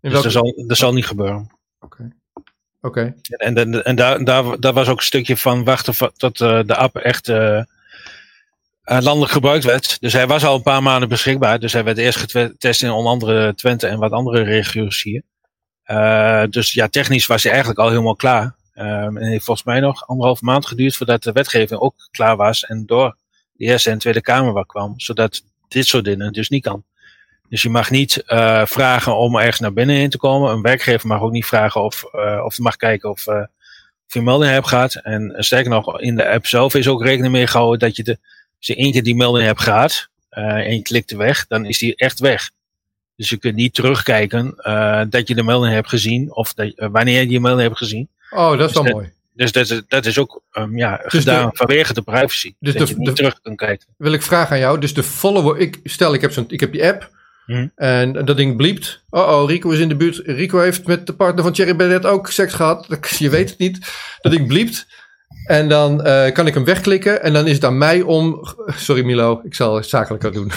[0.00, 0.22] Dus welke...
[0.22, 1.50] dat, zal, dat zal niet gebeuren.
[2.82, 3.14] Oké.
[3.22, 4.24] En, en, en daar,
[4.60, 7.62] daar, was ook een stukje van wachten tot uh, de app echt uh,
[8.84, 10.00] landelijk gebruikt werd.
[10.00, 11.58] Dus hij was al een paar maanden beschikbaar.
[11.58, 15.22] Dus hij werd eerst getest in onder andere Twente en wat andere regio's hier.
[16.50, 18.54] Dus ja, technisch was hij eigenlijk al helemaal klaar.
[18.74, 22.64] Um, en heeft volgens mij nog anderhalf maand geduurd voordat de wetgeving ook klaar was.
[22.64, 23.16] En door
[23.52, 25.00] de Eerste en Tweede Kamer kwam.
[25.00, 26.84] Zodat dit soort dingen dus niet kan.
[27.52, 30.50] Dus je mag niet uh, vragen om ergens naar binnen in te komen.
[30.50, 33.34] Een werkgever mag ook niet vragen of, uh, of mag kijken of, uh,
[34.06, 34.94] of je melding hebt gehad.
[34.94, 38.18] En sterker nog, in de app zelf is ook rekening mee gehouden dat je de,
[38.56, 41.96] als je één keer die melding hebt gehad en je klikt weg, dan is die
[41.96, 42.50] echt weg.
[43.16, 44.54] Dus je kunt niet terugkijken
[45.10, 48.08] dat je de melding hebt gezien of dat, wanneer je die melding hebt gezien.
[48.30, 49.12] Oh, dat is dus wel dat, mooi.
[49.34, 52.54] Dus dat, is, dat is ook um, ja, dus gedaan de, vanwege de privacy.
[52.58, 53.86] Dus dat de, je niet de, terug kan kijken.
[53.96, 54.80] Wil ik vragen aan jou.
[54.80, 55.58] Dus de follower.
[55.58, 57.10] Ik, stel, ik heb, zo'n, ik heb die app.
[57.52, 57.72] Hmm.
[57.74, 59.02] En dat ding bliept.
[59.10, 60.22] Oh oh, Rico is in de buurt.
[60.24, 62.86] Rico heeft met de partner van Thierry Bennett ook seks gehad.
[63.18, 63.78] Je weet het niet.
[64.20, 64.86] Dat ding bliept.
[65.46, 67.22] En dan uh, kan ik hem wegklikken.
[67.22, 68.40] En dan is het aan mij om.
[68.66, 70.46] Sorry Milo, ik zal het zakelijker doen.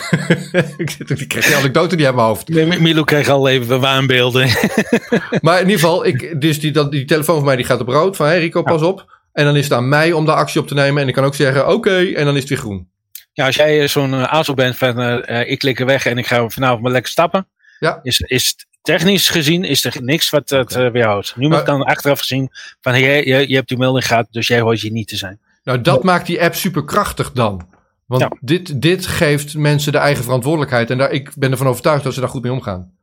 [0.78, 2.48] ik, zit, ik krijg die anekdote niet uit mijn hoofd.
[2.48, 4.50] Nee, Milo kreeg al even waanbeelden.
[5.42, 7.88] maar in ieder geval, ik, dus die, dat, die telefoon van mij die gaat op
[7.88, 8.16] rood.
[8.16, 9.14] Van hey Rico, pas op.
[9.34, 11.02] En dan is het aan mij om daar actie op te nemen.
[11.02, 11.74] En ik kan ook zeggen: oké.
[11.74, 12.88] Okay, en dan is het weer groen.
[13.36, 16.28] Ja, als jij zo'n uh, auto bent van uh, ik klik er weg en ik
[16.28, 17.48] ga vanavond maar lekker stappen.
[17.80, 18.00] Ja.
[18.04, 21.34] Is, is technisch gezien is er niks wat het uh, weerhoudt.
[21.36, 22.50] Nu moet dan achteraf gezien
[22.82, 25.40] van je, je, je hebt die melding gehad, dus jij hoort je niet te zijn.
[25.64, 27.68] Nou, dat maakt die app super krachtig dan.
[28.06, 28.32] Want Ja.
[28.42, 30.90] dit, dit geeft mensen de eigen verantwoordelijkheid.
[30.90, 32.94] En daar, ik ben ervan overtuigd dat ze daar goed mee omgaan.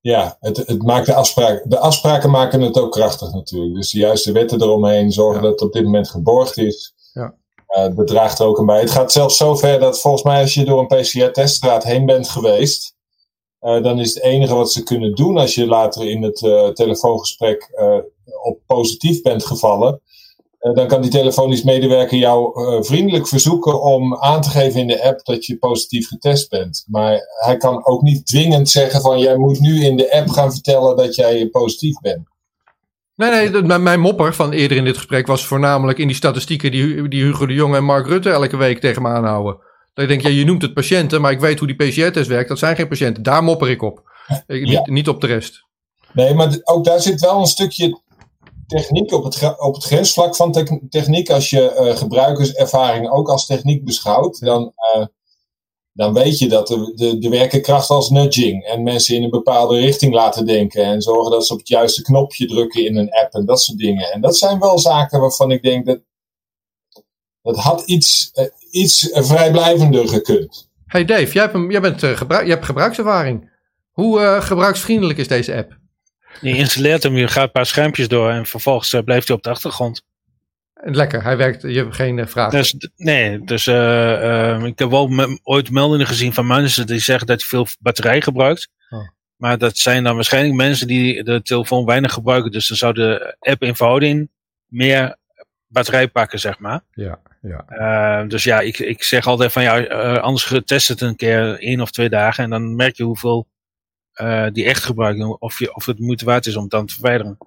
[0.00, 1.68] Ja, het, het maakt de afspraken.
[1.70, 3.74] De afspraken maken het ook krachtig natuurlijk.
[3.74, 5.42] Dus de juiste wetten eromheen zorgen Ja.
[5.42, 6.94] dat het op dit moment geborgd is.
[7.12, 7.34] Ja.
[7.74, 8.80] Eh, bedraagt er ook aan bij.
[8.80, 12.28] Het gaat zelfs zo ver dat volgens mij als je door een PCR-teststraat heen bent
[12.28, 12.94] geweest.
[13.58, 16.68] eh, dan is het enige wat ze kunnen doen als je later in het eh,
[16.68, 17.70] telefoongesprek
[18.42, 20.00] op positief bent gevallen.
[20.74, 22.52] dan kan die telefonisch medewerker jou
[22.84, 26.84] vriendelijk verzoeken om aan te geven in de app dat je positief getest bent.
[26.88, 30.52] Maar hij kan ook niet dwingend zeggen van jij moet nu in de app gaan
[30.52, 32.33] vertellen dat jij positief bent.
[33.16, 36.16] Nee, nee, dat- mijn, mijn mopper van eerder in dit gesprek was voornamelijk in die
[36.16, 39.56] statistieken die, die Hugo de Jong en Mark Rutte elke week tegen me aanhouden.
[39.94, 42.48] Dat ik denk, ja, je noemt het patiënten, maar ik weet hoe die PCR-test werkt.
[42.48, 43.22] Dat zijn geen patiënten.
[43.22, 44.02] Daar mopper ik op.
[44.46, 44.78] Ik, Ja.
[44.78, 45.64] niet, niet op de rest.
[46.12, 48.00] Nee, maar ook daar zit wel een stukje
[48.66, 51.30] techniek op het, op het grensvlak van tech- techniek.
[51.30, 55.06] Als je eh, gebruikerservaring ook als techniek beschouwt, dan, eh,
[55.94, 59.30] dan weet je dat de, de, de werken kracht als nudging en mensen in een
[59.30, 63.12] bepaalde richting laten denken en zorgen dat ze op het juiste knopje drukken in een
[63.12, 64.12] app en dat soort dingen.
[64.12, 66.00] En dat zijn wel zaken waarvan ik denk dat
[67.42, 70.70] dat had iets, eh, iets vrijblijvender gekund.
[70.86, 73.50] Hey Dave, jij hebt, een, jij bent, eh, gebruik, je hebt gebruikservaring.
[73.90, 75.78] Hoe eh, gebruiksvriendelijk is deze app?
[76.40, 79.50] Je installeert hem, je gaat een paar schermpjes door en vervolgens blijft hij op de
[79.50, 80.02] achtergrond.
[80.86, 81.62] Lekker, hij werkt.
[81.62, 82.58] Je hebt geen eh, vragen.
[82.58, 86.98] Dus, nee, dus eh, eh, ik heb wel me- ooit meldingen gezien van mensen die
[86.98, 88.68] zeggen dat hij veel batterij gebruikt.
[88.90, 89.08] Oh.
[89.36, 92.50] Maar dat zijn dan waarschijnlijk mensen die de telefoon weinig gebruiken.
[92.50, 94.30] Dus dan zou de app in verhouding
[94.66, 95.16] meer
[95.66, 96.80] batterij pakken, zeg maar.
[96.92, 97.64] Ja, ja.
[97.66, 101.58] Eh, dus ja, ik, ik zeg altijd van ja, eh, anders getest het een keer
[101.60, 102.44] één of twee dagen.
[102.44, 103.46] En dan merk je hoeveel
[104.52, 105.40] die echt gebruiken.
[105.40, 107.38] Of, je, of het moeite waard is om het dan te verwijderen.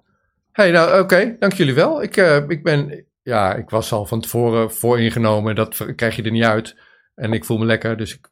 [0.52, 2.02] Hey, nou oké, dank jullie wel.
[2.02, 2.16] Ik,
[2.48, 5.54] ik ben, ja, ik was al van tevoren vooringenomen.
[5.54, 6.76] Dat krijg je er niet uit.
[7.14, 8.30] En ik voel me lekker, dus ik,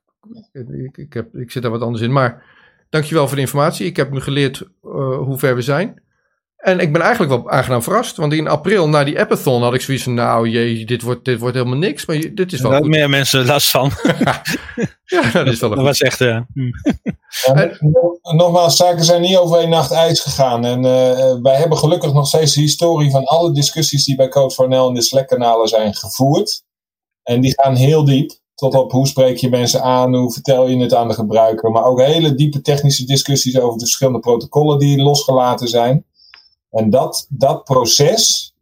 [0.53, 2.13] ik, ik, heb, ik zit daar wat anders in.
[2.13, 2.45] Maar
[2.89, 3.87] dankjewel voor de informatie.
[3.87, 6.03] Ik heb nu geleerd eh, hoe ver we zijn.
[6.67, 8.17] En ik ben eigenlijk wel aangenaam verrast.
[8.17, 10.15] Want in april, na die appathon, had ik zoiets van...
[10.15, 12.07] Nou, jee, dit wordt, dit wordt helemaal niks.
[12.07, 12.89] Maar dit is Daar wel goed.
[12.89, 13.91] meer mensen last van.
[15.05, 15.79] Ja, dat is wel een Dat goed.
[15.87, 16.21] was echt.
[16.21, 16.39] eh.
[17.45, 20.65] Ja, nog- nogmaals, zaken zijn niet over één nacht ijs gegaan.
[20.65, 24.55] En eh, wij hebben gelukkig nog steeds de historie van alle discussies die bij Code
[24.55, 26.63] for NL in de Slack-kanalen zijn gevoerd.
[27.23, 28.31] En die gaan heel diep.
[28.55, 31.71] Tot op hoe spreek je mensen aan, hoe vertel je het aan de gebruiker.
[31.71, 36.05] Maar ook hele diepe technische discussies over de verschillende protocollen die losgelaten zijn.
[36.77, 38.53] En dat, dat proces,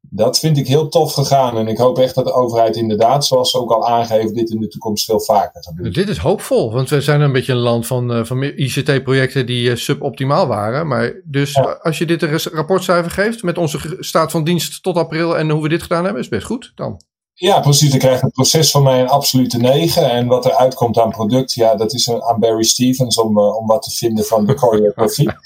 [0.00, 1.56] dat vind ik heel tof gegaan.
[1.58, 4.60] En ik hoop echt dat de overheid inderdaad, zoals ze ook al aangeven, dit in
[4.60, 5.92] de toekomst veel vaker gaat doen.
[5.92, 9.70] Dit is hoopvol, want we zijn een beetje een land van, eh, van ICT-projecten die
[9.70, 10.86] eh, suboptimaal waren.
[10.86, 11.62] Maar dus Ja.
[11.82, 15.62] als je dit een rapportcijfer geeft met onze staat van dienst tot april en hoe
[15.62, 17.00] we dit gedaan hebben, is best goed dan.
[17.36, 17.90] Ja, precies.
[17.90, 20.10] Dan krijgt het proces van mij een absolute 9.
[20.10, 23.56] En wat er uitkomt aan product, ja, dat is een- aan Barry Stevens om, eh,
[23.56, 25.30] om wat te vinden van de choreografie.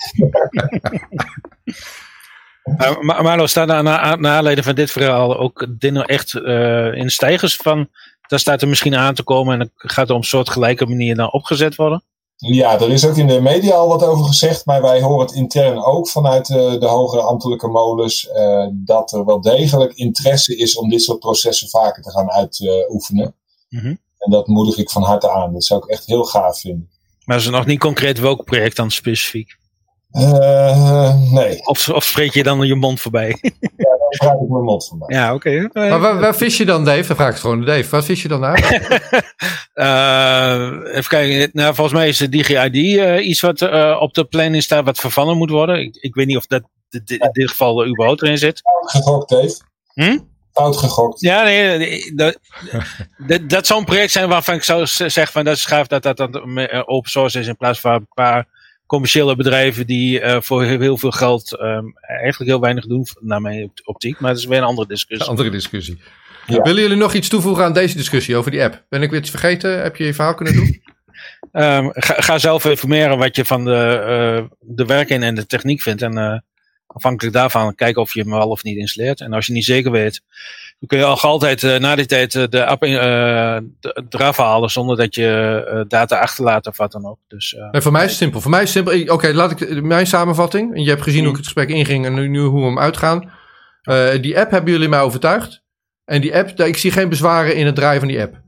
[2.77, 7.11] Maar, maar Marlo, staat na, na aanleiding van dit verhaal ook Dinner echt eh, in
[7.11, 7.89] stijgers van...
[8.27, 10.87] Daar staat er misschien aan te komen en dan gaat er op een soort gelijke
[10.87, 12.03] manier dan opgezet worden.
[12.37, 15.35] ja, er is ook in de media al wat over gezegd, maar wij horen het
[15.35, 20.77] intern ook vanuit eh, de hogere ambtelijke molens, eh, dat er wel degelijk interesse is
[20.77, 23.35] om dit soort processen vaker te gaan uitoefenen.
[23.69, 23.95] Mhm.
[24.19, 25.53] En dat moedig ik van harte aan.
[25.53, 26.91] Dat zou ik echt heel gaaf vinden.
[27.25, 29.57] Maar is er nog niet concreet welk project dan specifiek?
[30.11, 33.37] Eh, nee, Of, of spreek je dan je mond voorbij?
[33.77, 35.17] daar praat ik mijn mond van bij.
[35.17, 35.69] ja, oké.
[35.73, 37.07] Maar waar, waar vis je dan, Dave?
[37.07, 37.91] Dan vraag ik het gewoon aan Dave.
[37.91, 38.57] Waar vis je dan naar?
[39.73, 41.51] Eh, even kijken.
[41.53, 44.99] Nou, volgens mij is de DigiID eh iets wat eh, op de planning staat wat
[44.99, 45.81] vervangen moet worden.
[45.81, 48.61] Ik, ik weet niet of dat in dit geval er überhaupt erin zit.
[48.63, 49.57] Fout gegokt, Dave.
[49.95, 50.19] Hm?
[50.53, 51.21] Fout gegokt.
[51.21, 52.39] Ja, nee, dat,
[53.27, 56.03] dat, dat zou een project zijn waarvan ik zou zeggen van dat is gaaf dat
[56.03, 58.47] dat dan eh, open source is in plaats van een paar
[58.89, 63.63] commerciële bedrijven die eh, voor heel, veel geld ehm, eigenlijk heel weinig doen, naar mijn
[63.65, 64.21] op- optiek.
[64.21, 65.29] Maar dat is weer een andere Een discussie.
[65.29, 65.99] andere discussie.
[66.47, 66.63] Ja.
[66.63, 68.85] Willen jullie nog iets toevoegen aan deze discussie over die app?
[68.89, 69.83] Ben ik weer iets vergeten?
[69.83, 70.81] Heb je je verhaal kunnen doen?
[71.53, 73.75] Ehm, ga, ga zelf informeren wat je van de,
[74.07, 76.03] eh, de werking en de techniek vindt.
[76.03, 76.39] En eh,
[76.87, 79.21] afhankelijk daarvan kijken of je hem wel of niet installeert.
[79.21, 80.21] En als je niet zeker weet,
[80.79, 84.15] dan kun je ook altijd eh, na die tijd eh, de app in, eh, d-
[84.15, 87.19] eraf halen zonder dat je data achterlaat of wat dan ook.
[87.29, 88.41] Dus Nee, voor mij is het simpel.
[88.41, 89.15] Voor mij is het simpel.
[89.15, 90.75] Oké, laat ik mijn samenvatting.
[90.75, 92.79] En je hebt gezien hoe ik het gesprek inging en nu, nu hoe we hem
[92.79, 93.31] uitgaan.
[94.21, 95.63] Die app hebben jullie mij overtuigd.
[96.05, 98.41] En die app, ik zie geen bezwaren in het draaien van die app.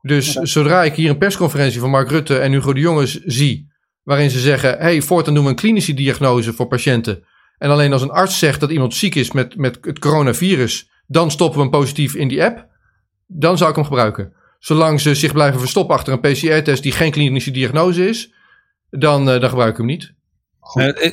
[0.00, 3.68] Dus zodra ik hier een persconferentie van Mark Rutte en Hugo de Jonges zie,
[4.02, 7.24] waarin ze zeggen: hey, voortaan doen we een klinische diagnose voor patiënten.
[7.58, 11.30] En alleen als een arts zegt dat iemand ziek is met, met het coronavirus, dan
[11.30, 12.66] stoppen we hem positief in die app.
[13.26, 14.32] Dan zou ik hem gebruiken.
[14.58, 18.32] Zolang ze zich blijven verstoppen achter een PCR-test die geen klinische diagnose is,
[18.90, 20.12] dan, dan gebruik ik hem niet.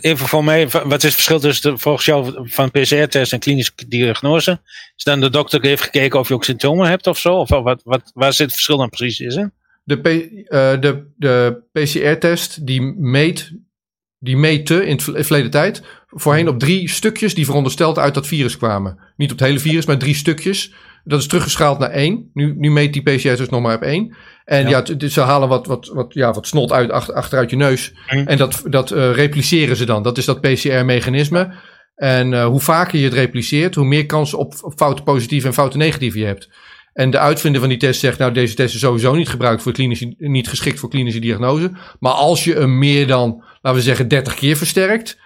[0.02, 4.62] Even voor mij, wat is het verschil tussen volgens jou van PCR-test en klinische diagnose?
[4.96, 7.36] Is dan de dokter heeft gekeken of je ook symptomen hebt of zo?
[7.36, 9.52] Of wat, wat, waar zit het verschil dan precies in?
[9.84, 13.52] De, uh, de, de PCR-test die meet,
[14.18, 18.58] die meette in het verleden tijd voorheen op drie stukjes die verondersteld uit dat virus
[18.58, 19.00] kwamen.
[19.16, 20.74] Niet op het hele virus, maar drie stukjes.
[21.04, 22.30] Dat is teruggeschaald naar één.
[22.34, 24.16] Nu, nu meet die PCR-test nog maar op één.
[24.46, 27.56] En ja, ja ze halen wat, wat, wat, ja, wat snot uit, achter, achteruit je
[27.56, 27.94] neus.
[28.08, 30.04] En dat, dat uh, repliceren ze dan.
[30.04, 31.54] Dat is dat PCR-mechanisme.
[31.96, 35.54] En uh, hoe vaker je het repliceert, hoe meer kans op, op fouten positieve en
[35.54, 36.50] fouten negatieve je hebt.
[36.94, 39.72] En de uitvinder van die test zegt, nou deze test is sowieso niet gebruikt voor
[39.72, 41.72] klinische, niet geschikt voor klinische diagnose.
[42.00, 45.18] Maar als je hem meer dan, laten we zeggen, 30 keer versterkt.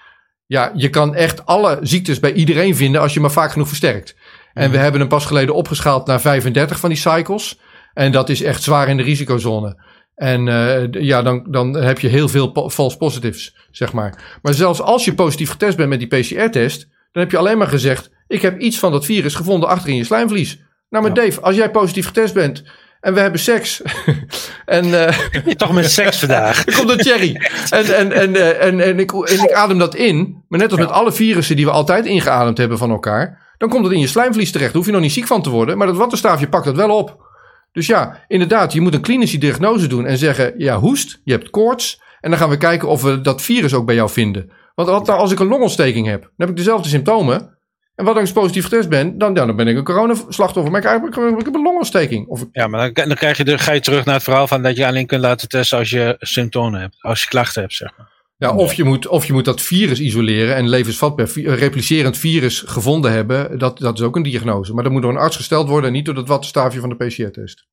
[0.53, 4.15] Ja, je kan echt alle ziektes bij iedereen vinden als je maar vaak genoeg versterkt.
[4.53, 7.59] En we hebben hem pas geleden opgeschaald naar 35 van die cycles.
[7.93, 9.83] En dat is echt zwaar in de risicozone.
[10.15, 14.37] En uh, ja, dan, dan heb je heel veel po false positives, zeg maar.
[14.41, 17.67] Maar zelfs als je positief getest bent met die PCR-test, dan heb je alleen maar
[17.67, 20.59] gezegd: Ik heb iets van dat virus gevonden achter in je slijmvlies.
[20.89, 22.63] Nou, maar Dave, als jij positief getest bent
[23.03, 23.81] en we hebben seks.
[24.65, 26.63] en, uh, je toch met seks vandaag.
[26.77, 27.41] komt een Thierry.
[27.69, 30.43] En, en, en, uh, en, en, ik, en ik adem dat in.
[30.47, 33.53] Maar net als met alle virussen die we altijd ingeademd hebben van elkaar.
[33.57, 34.69] Dan komt het in je slijmvlies terecht.
[34.69, 35.77] Daar hoef je nog niet ziek van te worden.
[35.77, 37.31] Maar dat wattenstaafje pakt dat wel op.
[37.71, 41.49] Dus ja, inderdaad, je moet een klinische diagnose doen en zeggen: ja, hoest, je hebt
[41.49, 42.01] koorts.
[42.19, 44.51] En dan gaan we kijken of we dat virus ook bij jou vinden.
[44.75, 47.57] Want wat nou als ik een longontsteking heb, dan heb ik dezelfde symptomen.
[48.03, 50.71] En wat als ik positief getest ben, dan, dan ben ik een coronaslachtoffer.
[50.71, 52.27] Maar ik, ik, ik heb een longontsteking.
[52.27, 54.61] Of Ja, maar dan, dan krijg je de, ga je terug naar het verhaal van
[54.61, 56.95] dat je alleen kunt laten testen als je symptomen hebt.
[56.99, 58.11] Als je klachten hebt, zeg maar.
[58.37, 63.11] Ja, of je, moet, of je moet dat virus isoleren en levensvatbaar replicerend virus gevonden
[63.11, 63.57] hebben.
[63.57, 64.73] Dat, dat is ook een diagnose.
[64.73, 66.95] Maar dat moet door een arts gesteld worden en niet door dat wattenstaafje van de
[66.95, 67.67] PCR-test.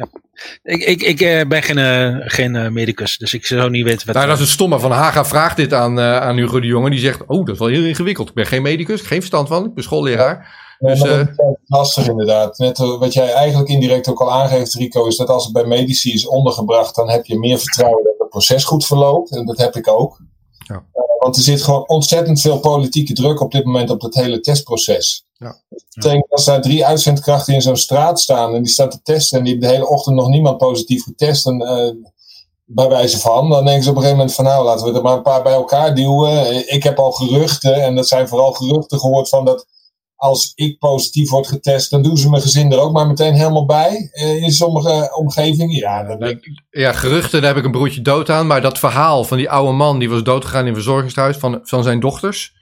[0.00, 0.08] Ja.
[0.62, 4.06] Ik, ik, ik uh, ben geen, uh, geen uh, medicus, dus ik zou niet weten
[4.06, 4.14] wat...
[4.14, 4.80] Nou, dat is het stomme.
[4.80, 6.90] Van Haga vraagt dit aan, aan Hugo de Jonge.
[6.90, 8.28] Die zegt, oh, dat is wel heel ingewikkeld.
[8.28, 9.64] Ik ben geen medicus, geen verstand van.
[9.64, 10.58] Ik ben schoolleraar.
[10.78, 11.36] Ja, dus, dat is
[11.66, 12.58] lastig inderdaad.
[12.58, 16.12] Net wat jij eigenlijk indirect ook al aangeeft, Rico, is dat als het bij medici
[16.12, 19.36] is ondergebracht, dan heb je meer vertrouwen dat het proces goed verloopt.
[19.36, 20.20] En dat heb ik ook.
[20.70, 20.84] Ja.
[21.18, 25.24] Want er zit gewoon ontzettend veel politieke druk op dit moment op dat hele testproces.
[25.36, 25.56] Ja.
[25.68, 29.38] Ik denk als daar drie uitzendkrachten in zo'n straat staan en die staan te testen
[29.38, 32.08] en die hebben de hele ochtend nog niemand positief getest, en, uh,
[32.64, 35.02] bij wijze van, dan denken ze op een gegeven moment van nou laten we er
[35.02, 36.72] maar een paar bij elkaar duwen.
[36.72, 39.66] Ik heb al geruchten en dat zijn vooral geruchten gehoord van dat
[40.20, 43.66] als ik positief word getest, dan doen ze mijn gezin er ook maar meteen helemaal
[43.66, 44.10] bij.
[44.12, 45.76] Eh, in sommige omgevingen.
[45.76, 46.36] Ja, dat
[46.70, 48.46] ja, geruchten, daar heb ik een broertje dood aan.
[48.46, 51.82] Maar dat verhaal van die oude man die was doodgegaan in een verzorgingshuis van, van
[51.82, 52.54] zijn dochters.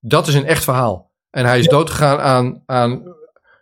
[0.00, 1.10] Dat is een echt verhaal.
[1.30, 1.70] En hij is ja.
[1.70, 3.02] doodgegaan aan, aan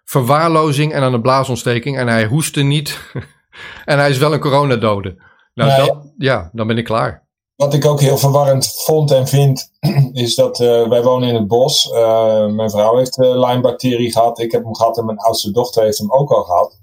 [0.05, 1.99] verwaarlozing en aan een blaasontsteking.
[1.99, 2.99] En hij hoestte niet.
[3.85, 5.23] en hij is wel een coronadode.
[5.55, 5.87] Nou, nee.
[5.87, 7.27] dat, ja, dan ben ik klaar.
[7.63, 9.71] Wat ik ook heel verwarrend vond en vind,
[10.13, 11.91] is dat uh, wij wonen in het bos.
[11.93, 14.39] Uh, mijn vrouw heeft uh, Lyme-bacterie gehad.
[14.39, 16.79] Ik heb hem gehad en mijn oudste dochter heeft hem ook al gehad.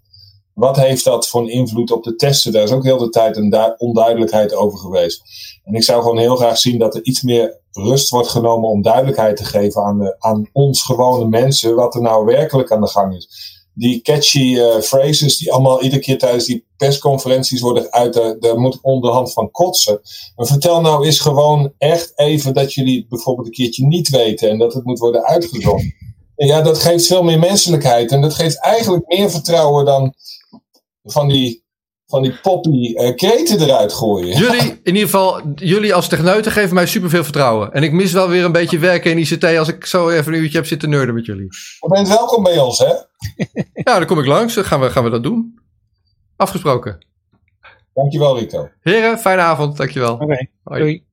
[0.54, 2.52] Wat heeft dat voor een invloed op de testen?
[2.52, 5.22] Daar is ook heel de tijd een onduidelijkheid over geweest.
[5.64, 8.82] En ik zou gewoon heel graag zien dat er iets meer rust wordt genomen om
[8.82, 11.76] duidelijkheid te geven aan, aan ons gewone mensen.
[11.76, 16.02] Wat er nou werkelijk aan de gang is die catchy uh, phrases die allemaal iedere
[16.02, 20.00] keer tijdens die persconferenties worden uit, daar moet ik onderhand van kotsen.
[20.36, 24.50] Maar vertel nou eens gewoon echt even dat jullie het bijvoorbeeld een keertje niet weten
[24.50, 25.84] en dat het moet worden uitgezocht.
[26.36, 30.14] En ja, dat geeft veel meer menselijkheid en dat geeft eigenlijk meer vertrouwen dan
[31.04, 31.64] van die
[32.10, 34.38] van die poppy uh, kreten eruit gooien.
[34.38, 37.74] Jullie, in ieder geval, jullie als techneuten geven mij superveel vertrouwen.
[37.74, 40.40] En ik mis wel weer een beetje werken in ICT als ik zo even een
[40.40, 41.48] uurtje heb zitten nerden met jullie.
[41.80, 42.94] Je bent welkom bij ons, hè?
[43.84, 44.54] ja, dan kom ik langs.
[44.54, 45.60] Dan gaan we, gaan we dat doen.
[46.36, 47.06] Afgesproken.
[47.94, 48.70] Dankjewel, Rico.
[48.82, 49.78] Heren, fijne avond.
[49.78, 50.14] Dankjewel.
[50.14, 50.24] Oké,
[50.64, 50.80] okay.
[50.80, 51.08] Doei.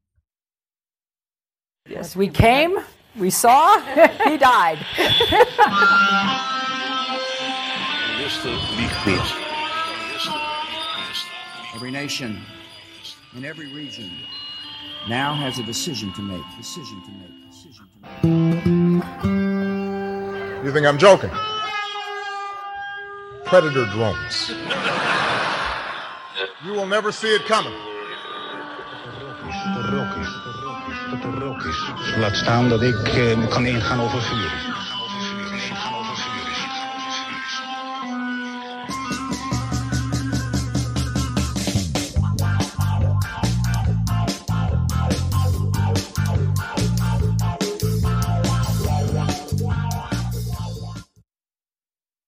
[1.82, 2.80] Yes, we came,
[3.12, 3.78] we saw,
[4.24, 4.78] he died.
[11.76, 12.40] Every nation
[13.36, 14.10] in every region
[15.10, 16.42] now has a decision to make.
[16.56, 17.50] Decision to make.
[17.50, 17.86] Decision
[18.22, 19.04] to make.
[20.64, 21.28] You think I'm joking?
[23.44, 24.52] Predator drones.
[26.64, 27.74] you will never see it coming.
[32.18, 32.96] Laat staan dat ik
[33.50, 34.75] kan ingaan over vuur.